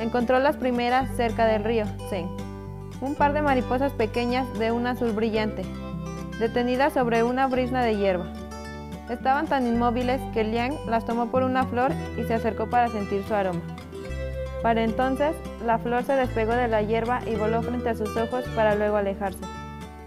Encontró 0.00 0.40
las 0.40 0.56
primeras 0.56 1.14
cerca 1.14 1.46
del 1.46 1.62
río 1.62 1.84
Zeng, 2.08 2.28
un 3.00 3.14
par 3.14 3.34
de 3.34 3.42
mariposas 3.42 3.92
pequeñas 3.92 4.52
de 4.58 4.72
un 4.72 4.88
azul 4.88 5.12
brillante, 5.12 5.62
detenidas 6.40 6.94
sobre 6.94 7.22
una 7.22 7.46
brisna 7.46 7.84
de 7.84 7.96
hierba. 7.96 8.39
Estaban 9.10 9.48
tan 9.48 9.66
inmóviles 9.66 10.20
que 10.32 10.44
Liang 10.44 10.72
las 10.86 11.04
tomó 11.04 11.32
por 11.32 11.42
una 11.42 11.64
flor 11.64 11.90
y 12.16 12.22
se 12.22 12.34
acercó 12.34 12.70
para 12.70 12.88
sentir 12.88 13.24
su 13.26 13.34
aroma. 13.34 13.60
Para 14.62 14.84
entonces, 14.84 15.34
la 15.66 15.78
flor 15.78 16.04
se 16.04 16.12
despegó 16.12 16.52
de 16.52 16.68
la 16.68 16.82
hierba 16.82 17.20
y 17.26 17.34
voló 17.34 17.60
frente 17.60 17.88
a 17.88 17.96
sus 17.96 18.16
ojos 18.16 18.44
para 18.54 18.76
luego 18.76 18.96
alejarse. 18.96 19.40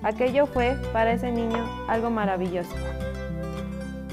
Aquello 0.03 0.45
fue, 0.45 0.77
para 0.93 1.11
ese 1.11 1.31
niño, 1.31 1.67
algo 1.89 2.09
maravilloso. 2.11 2.73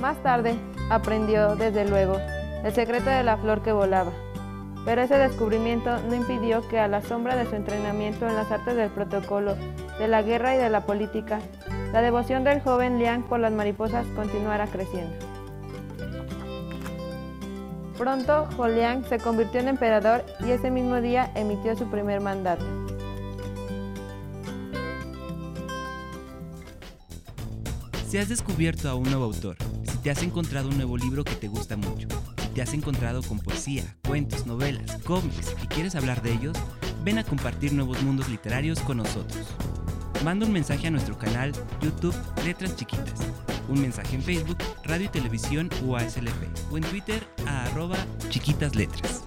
Más 0.01 0.17
tarde, 0.25 0.57
aprendió, 0.91 1.55
desde 1.55 1.89
luego, 1.89 2.17
el 2.65 2.73
secreto 2.73 3.11
de 3.11 3.23
la 3.23 3.37
flor 3.37 3.63
que 3.63 3.71
volaba. 3.71 4.11
Pero 4.85 5.03
ese 5.03 5.19
descubrimiento 5.19 5.99
no 6.09 6.17
impidió 6.17 6.67
que 6.69 6.81
a 6.81 6.89
la 6.89 7.01
sombra 7.01 7.37
de 7.37 7.47
su 7.47 7.55
entrenamiento 7.55 8.27
en 8.27 8.35
las 8.35 8.51
artes 8.51 8.75
del 8.75 8.91
protocolo, 8.91 9.55
de 10.01 10.09
la 10.09 10.23
guerra 10.23 10.57
y 10.57 10.59
de 10.59 10.71
la 10.71 10.81
política, 10.81 11.39
la 11.93 12.03
devoción 12.03 12.45
del 12.45 12.61
joven 12.61 12.99
Liang 12.99 13.23
por 13.25 13.41
las 13.41 13.53
mariposas 13.53 14.07
continuará 14.15 14.67
creciendo. 14.67 15.15
Pronto, 18.01 18.49
Liang 18.67 19.05
se 19.05 19.19
convirtió 19.19 19.61
en 19.61 19.69
emperador 19.69 20.25
y 20.41 20.53
ese 20.53 20.71
mismo 20.71 21.03
día 21.03 21.31
emitió 21.35 21.77
su 21.77 21.91
primer 21.91 22.23
mandato. 22.23 22.65
Si 28.09 28.17
has 28.17 28.29
descubierto 28.29 28.89
a 28.89 28.95
un 28.95 29.05
nuevo 29.05 29.25
autor, 29.25 29.57
si 29.85 29.99
te 29.99 30.11
has 30.11 30.23
encontrado 30.23 30.71
un 30.71 30.79
nuevo 30.79 30.97
libro 30.97 31.25
que 31.25 31.35
te 31.35 31.49
gusta 31.49 31.77
mucho, 31.77 32.09
si 32.43 32.49
te 32.49 32.63
has 32.63 32.73
encontrado 32.73 33.23
con 33.23 33.39
poesía, 33.39 33.85
cuentos, 34.09 34.47
novelas, 34.47 34.99
cómics 35.05 35.55
y 35.63 35.67
quieres 35.67 35.95
hablar 35.95 36.23
de 36.23 36.33
ellos, 36.33 36.57
ven 37.05 37.19
a 37.19 37.25
compartir 37.25 37.75
nuevos 37.75 38.03
mundos 38.03 38.29
literarios 38.29 38.81
con 38.81 38.97
nosotros. 38.97 39.47
Manda 40.25 40.45
un 40.45 40.53
mensaje 40.53 40.87
a 40.87 40.91
nuestro 40.91 41.17
canal 41.17 41.53
YouTube 41.81 42.15
Letras 42.45 42.77
Chiquitas, 42.77 43.21
un 43.69 43.81
mensaje 43.81 44.17
en 44.17 44.23
Facebook, 44.23 44.59
Radio 44.85 45.07
y 45.07 45.09
Televisión 45.09 45.71
UASLP 45.83 46.71
o 46.71 46.77
en 46.77 46.85
Twitter 46.85 47.27
a 47.47 47.65
arroba 47.65 47.97
chiquitas 48.29 48.75
letras. 48.77 49.25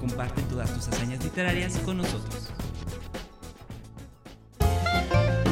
Comparte 0.00 0.42
todas 0.42 0.72
tus 0.74 0.88
hazañas 0.88 1.22
literarias 1.22 1.78
con 1.84 1.98
nosotros. 1.98 2.52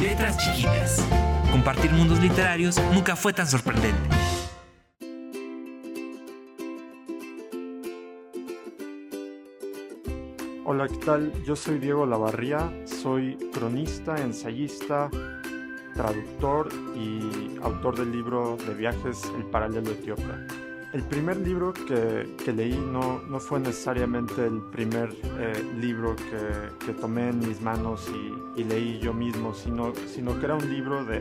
Letras 0.02 0.36
Chiquitas. 0.38 1.04
Compartir 1.52 1.92
mundos 1.92 2.18
literarios 2.18 2.76
nunca 2.92 3.14
fue 3.14 3.32
tan 3.32 3.46
sorprendente. 3.46 4.13
Hola, 10.74 10.88
¿qué 10.88 10.96
tal? 10.96 11.32
Yo 11.44 11.54
soy 11.54 11.78
Diego 11.78 12.04
Lavarría, 12.04 12.68
soy 12.84 13.36
cronista, 13.52 14.20
ensayista, 14.20 15.08
traductor 15.94 16.68
y 16.96 17.56
autor 17.62 17.96
del 17.96 18.10
libro 18.10 18.56
de 18.56 18.74
viajes 18.74 19.22
El 19.36 19.44
Paralelo 19.44 19.92
Etíope. 19.92 20.24
El 20.92 21.04
primer 21.04 21.36
libro 21.36 21.72
que, 21.72 22.34
que 22.44 22.52
leí 22.52 22.76
no, 22.76 23.20
no, 23.20 23.38
fue 23.38 23.60
necesariamente 23.60 24.44
el 24.44 24.62
primer 24.72 25.10
eh, 25.38 25.62
libro 25.80 26.16
que, 26.16 26.84
que, 26.84 26.92
tomé 26.94 27.28
en 27.28 27.38
mis 27.38 27.60
manos 27.60 28.10
y, 28.12 28.60
y, 28.60 28.64
leí 28.64 28.98
yo 28.98 29.14
mismo, 29.14 29.54
sino, 29.54 29.92
sino 30.08 30.36
que 30.40 30.46
era 30.46 30.56
un 30.56 30.68
libro 30.68 31.04
de, 31.04 31.20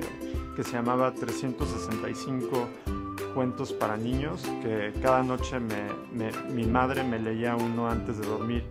que 0.56 0.64
se 0.64 0.72
llamaba 0.72 1.14
365 1.14 2.70
cuentos 3.36 3.72
para 3.72 3.98
niños, 3.98 4.42
que 4.64 4.94
cada 5.00 5.22
noche 5.22 5.60
me, 5.60 5.92
me, 6.12 6.32
mi 6.52 6.66
madre 6.66 7.04
me 7.04 7.20
leía 7.20 7.56
uno 7.56 7.88
antes 7.88 8.18
de 8.18 8.26
dormir 8.26 8.64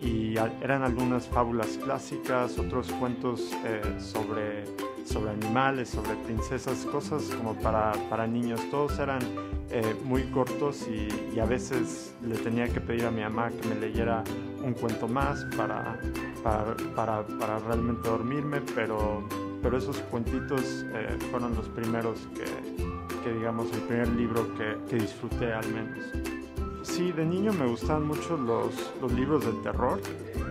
y 0.00 0.34
eran 0.62 0.82
algunas 0.82 1.28
fábulas 1.28 1.78
clásicas, 1.82 2.58
otros 2.58 2.90
cuentos 2.92 3.52
eh, 3.64 3.82
sobre, 3.98 4.64
sobre 5.04 5.30
animales, 5.30 5.90
sobre 5.90 6.14
princesas, 6.24 6.86
cosas 6.86 7.24
como 7.36 7.54
para, 7.54 7.92
para 8.08 8.26
niños. 8.26 8.60
Todos 8.70 8.98
eran 8.98 9.20
eh, 9.70 9.94
muy 10.04 10.22
cortos 10.24 10.88
y, 10.88 11.38
a 11.38 11.44
veces 11.44 12.14
le 12.26 12.36
tenía 12.36 12.68
que 12.68 12.80
pedir 12.80 13.06
a 13.06 13.10
mi 13.10 13.22
mamá 13.22 13.50
que 13.50 13.66
me 13.68 13.74
leyera 13.74 14.22
un 14.62 14.74
cuento 14.74 15.08
más 15.08 15.44
para, 15.56 15.98
para, 16.42 16.76
para, 16.94 17.26
para 17.38 17.58
realmente 17.60 18.08
dormirme, 18.08 18.60
pero, 18.74 19.26
pero 19.62 19.78
esos 19.78 19.98
cuentitos 20.10 20.84
eh, 20.94 21.16
fueron 21.30 21.54
los 21.54 21.68
primeros 21.68 22.28
que, 22.34 23.24
que, 23.24 23.32
digamos, 23.32 23.72
el 23.72 23.80
primer 23.80 24.08
libro 24.08 24.46
que, 24.54 24.76
que 24.88 24.96
disfruté 24.96 25.52
al 25.52 25.66
menos. 25.68 26.39
Sí, 27.00 27.12
de 27.12 27.24
niño 27.24 27.54
me 27.54 27.64
gustaban 27.66 28.06
mucho 28.06 28.36
los, 28.36 28.74
los 29.00 29.10
libros 29.12 29.46
de 29.46 29.52
terror. 29.62 29.98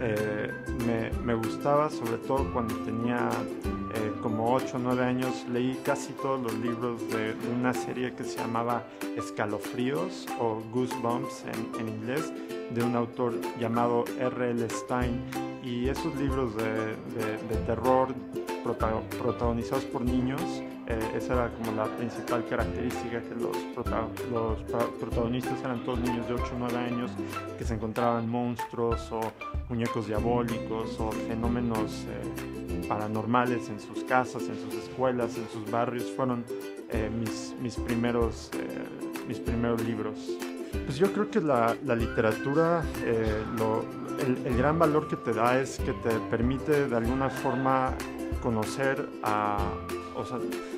Eh, 0.02 0.52
me, 0.84 1.12
me, 1.24 1.36
gustaba 1.36 1.92
sobre 1.92 2.18
todo 2.18 2.52
cuando 2.52 2.74
tenía 2.78 3.30
eh, 3.94 4.12
como 4.24 4.56
8 4.56 4.78
o 4.78 4.80
9 4.80 5.06
años. 5.06 5.46
Leí 5.54 5.80
casi 5.86 6.12
todos 6.14 6.42
los 6.42 6.54
libros 6.56 7.08
de, 7.12 7.36
una 7.56 7.72
serie 7.72 8.16
que 8.16 8.24
se 8.24 8.40
llamaba 8.40 8.84
Escalofríos 9.16 10.26
o 10.40 10.60
Goosebumps 10.74 11.46
en, 11.46 11.82
en 11.82 11.88
inglés, 11.88 12.34
de 12.72 12.82
un 12.82 12.96
autor 12.96 13.36
llamado 13.60 14.06
R.L. 14.20 14.68
Stein. 14.72 15.22
Y 15.64 15.88
esos 15.88 16.16
libros 16.16 16.56
de, 16.56 16.96
de 17.48 17.56
terror 17.68 18.08
protagonizados 18.64 19.86
por 19.86 20.02
niños 20.02 20.42
eh, 20.90 21.12
esa 21.16 21.34
era 21.34 21.50
como 21.50 21.72
la 21.72 21.86
principal 21.86 22.44
característica, 22.48 23.22
que 23.22 23.36
los, 23.36 23.56
prota 23.76 24.08
los 24.32 24.60
protagonistas 25.00 25.60
eran 25.64 25.84
todos 25.86 26.00
niños 26.00 26.28
de 26.28 26.34
8 26.34 26.44
o 26.56 26.60
9 26.60 26.78
años 26.78 27.12
que 27.60 27.64
se 27.64 27.76
encontraban 27.76 28.28
monstruos 28.28 29.12
o 29.12 29.22
muñecos 29.70 30.08
diabólicos 30.08 31.00
o 31.00 31.12
fenómenos 31.12 32.06
eh, 32.08 32.88
paranormales 32.88 33.70
en 33.70 33.80
sus 33.80 34.04
casas, 34.04 34.44
en 34.50 34.56
sus 34.56 34.74
escuelas, 34.84 35.38
en 35.38 35.48
sus 35.50 35.70
barrios. 35.70 36.06
Fueron 36.16 36.44
eh, 36.90 37.12
mis, 37.20 37.54
mis, 37.62 37.76
primeros, 37.76 38.50
mis 39.28 39.38
primeros 39.40 39.84
libros. 39.84 40.18
Pues 40.86 40.98
yo 40.98 41.14
creo 41.14 41.30
que 41.30 41.40
la, 41.40 41.76
la 41.86 41.96
literatura, 41.96 42.84
lo, 43.58 43.86
el, 44.20 44.46
el 44.46 44.58
gran 44.58 44.80
valor 44.80 45.08
que 45.08 45.18
te 45.18 45.34
da 45.34 45.60
es 45.60 45.78
que 45.78 45.94
te 45.94 46.10
permite 46.32 46.88
de 46.88 46.96
alguna 46.96 47.30
forma 47.30 47.94
conocer 48.42 49.08
a, 49.24 49.58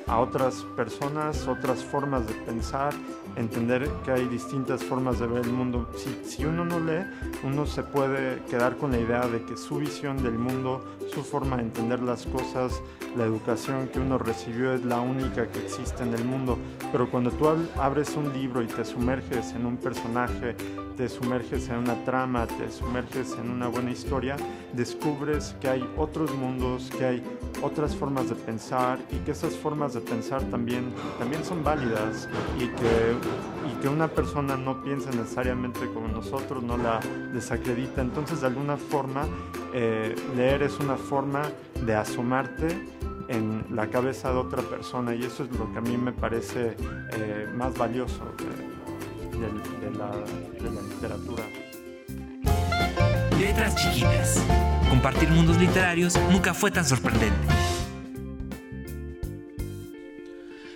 a 0.06 0.18
otras 0.18 0.64
personas, 0.76 1.46
otras 1.46 1.84
formas 1.84 2.26
de 2.26 2.34
pensar, 2.34 2.92
entender 3.36 3.88
que 4.04 4.12
hay 4.12 4.26
distintas 4.26 4.82
formas 4.82 5.18
de 5.18 5.26
ver 5.26 5.44
el 5.44 5.52
mundo. 5.52 5.88
Si, 5.96 6.14
si, 6.24 6.44
uno 6.44 6.64
no 6.64 6.80
lee, 6.80 7.04
uno 7.44 7.66
se 7.66 7.82
puede 7.82 8.42
quedar 8.44 8.76
con 8.76 8.92
la 8.92 8.98
idea 8.98 9.26
de 9.26 9.42
que 9.44 9.56
su 9.56 9.76
visión 9.76 10.22
del 10.22 10.38
mundo, 10.38 10.84
su 11.12 11.22
forma 11.22 11.56
de 11.56 11.62
entender 11.62 12.00
las 12.00 12.26
cosas, 12.26 12.80
la 13.16 13.24
educación 13.24 13.88
que 13.88 14.00
uno 14.00 14.18
recibió 14.18 14.72
es 14.72 14.84
la 14.84 15.00
única 15.00 15.46
que 15.48 15.58
existe 15.60 16.02
en 16.02 16.14
el 16.14 16.24
mundo. 16.24 16.58
Pero 16.90 17.10
cuando 17.10 17.30
tú 17.30 17.48
abres 17.78 18.16
un 18.16 18.32
libro 18.32 18.62
y 18.62 18.66
te 18.66 18.84
sumerges 18.84 19.52
en 19.52 19.66
un 19.66 19.76
personaje, 19.76 20.56
te 20.96 21.08
sumerges 21.08 21.68
en 21.68 21.76
una 21.76 22.04
trama, 22.04 22.46
te 22.46 22.70
sumerges 22.70 23.36
en 23.38 23.50
una 23.50 23.68
buena 23.68 23.90
historia, 23.90 24.36
descubres 24.72 25.54
que 25.60 25.68
hay 25.68 25.88
otros 25.96 26.34
mundos, 26.34 26.90
que 26.96 27.04
hay 27.04 27.22
otras 27.62 27.96
formas 27.96 28.28
de 28.28 28.34
pensar 28.34 28.98
y 29.10 29.16
que 29.18 29.32
esas 29.32 29.54
formas 29.56 29.91
de 29.94 30.00
pensar 30.00 30.42
también, 30.44 30.92
también 31.18 31.44
son 31.44 31.62
válidas 31.62 32.28
y 32.58 32.66
que, 32.66 33.14
y 33.70 33.80
que 33.82 33.88
una 33.88 34.08
persona 34.08 34.56
no 34.56 34.82
piensa 34.82 35.10
necesariamente 35.10 35.80
como 35.92 36.08
nosotros, 36.08 36.62
no 36.62 36.76
la 36.76 37.00
desacredita. 37.32 38.00
Entonces, 38.00 38.40
de 38.40 38.46
alguna 38.46 38.76
forma, 38.76 39.26
eh, 39.74 40.14
leer 40.36 40.62
es 40.62 40.78
una 40.78 40.96
forma 40.96 41.42
de 41.84 41.94
asomarte 41.94 42.68
en 43.28 43.64
la 43.70 43.88
cabeza 43.88 44.32
de 44.32 44.38
otra 44.38 44.62
persona 44.62 45.14
y 45.14 45.22
eso 45.22 45.44
es 45.44 45.50
lo 45.56 45.72
que 45.72 45.78
a 45.78 45.80
mí 45.80 45.96
me 45.96 46.12
parece 46.12 46.76
eh, 47.12 47.48
más 47.54 47.76
valioso 47.76 48.22
de, 49.40 49.90
la, 49.98 50.10
de 50.10 50.74
la 50.74 50.82
literatura. 50.82 51.44
Letras 53.38 53.74
chiquitas. 53.76 54.44
Compartir 54.88 55.30
mundos 55.30 55.56
literarios 55.56 56.18
nunca 56.30 56.52
fue 56.52 56.70
tan 56.70 56.84
sorprendente. 56.84 57.48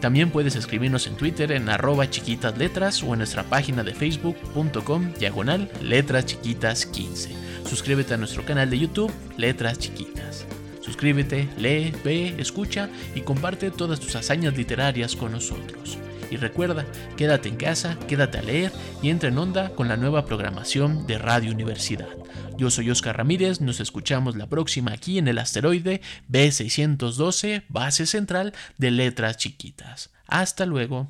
También 0.00 0.30
puedes 0.30 0.56
escribirnos 0.56 1.06
en 1.06 1.16
Twitter 1.16 1.52
en 1.52 1.68
arroba 1.68 2.10
chiquitas 2.10 2.56
letras 2.58 3.02
o 3.02 3.12
en 3.12 3.18
nuestra 3.18 3.44
página 3.44 3.82
de 3.82 3.94
facebook.com 3.94 5.12
diagonal 5.18 5.70
letras 5.82 6.26
chiquitas 6.26 6.86
15. 6.86 7.30
Suscríbete 7.68 8.14
a 8.14 8.16
nuestro 8.16 8.44
canal 8.44 8.70
de 8.70 8.78
YouTube 8.78 9.12
Letras 9.36 9.78
Chiquitas. 9.78 10.46
Suscríbete, 10.80 11.48
lee, 11.58 11.92
ve, 12.04 12.34
escucha 12.38 12.88
y 13.14 13.22
comparte 13.22 13.72
todas 13.72 13.98
tus 13.98 14.14
hazañas 14.14 14.56
literarias 14.56 15.16
con 15.16 15.32
nosotros. 15.32 15.98
Y 16.30 16.36
recuerda, 16.36 16.84
quédate 17.16 17.48
en 17.48 17.56
casa, 17.56 17.98
quédate 18.08 18.38
a 18.38 18.42
leer 18.42 18.72
y 19.02 19.10
entra 19.10 19.28
en 19.28 19.38
onda 19.38 19.70
con 19.70 19.88
la 19.88 19.96
nueva 19.96 20.24
programación 20.26 21.06
de 21.06 21.18
Radio 21.18 21.52
Universidad. 21.52 22.08
Yo 22.56 22.70
soy 22.70 22.90
Oscar 22.90 23.16
Ramírez, 23.16 23.60
nos 23.60 23.80
escuchamos 23.80 24.36
la 24.36 24.48
próxima 24.48 24.92
aquí 24.92 25.18
en 25.18 25.28
el 25.28 25.38
asteroide 25.38 26.00
B612, 26.30 27.64
base 27.68 28.06
central 28.06 28.54
de 28.78 28.90
letras 28.90 29.36
chiquitas. 29.36 30.10
Hasta 30.26 30.66
luego. 30.66 31.08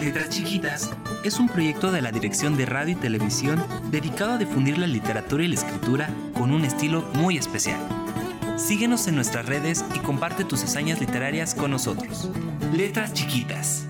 Letras 0.00 0.30
Chiquitas 0.30 0.90
es 1.22 1.38
un 1.38 1.48
proyecto 1.48 1.92
de 1.92 2.02
la 2.02 2.10
Dirección 2.10 2.56
de 2.56 2.66
Radio 2.66 2.94
y 2.94 2.96
Televisión 2.96 3.64
dedicado 3.92 4.32
a 4.32 4.38
difundir 4.38 4.76
la 4.76 4.88
literatura 4.88 5.44
y 5.44 5.48
la 5.48 5.54
escritura 5.54 6.10
con 6.34 6.50
un 6.50 6.64
estilo 6.64 7.02
muy 7.14 7.38
especial. 7.38 8.01
Síguenos 8.62 9.08
en 9.08 9.16
nuestras 9.16 9.46
redes 9.46 9.84
y 9.92 9.98
comparte 9.98 10.44
tus 10.44 10.62
hazañas 10.62 11.00
literarias 11.00 11.52
con 11.52 11.72
nosotros. 11.72 12.30
Letras 12.72 13.12
chiquitas. 13.12 13.88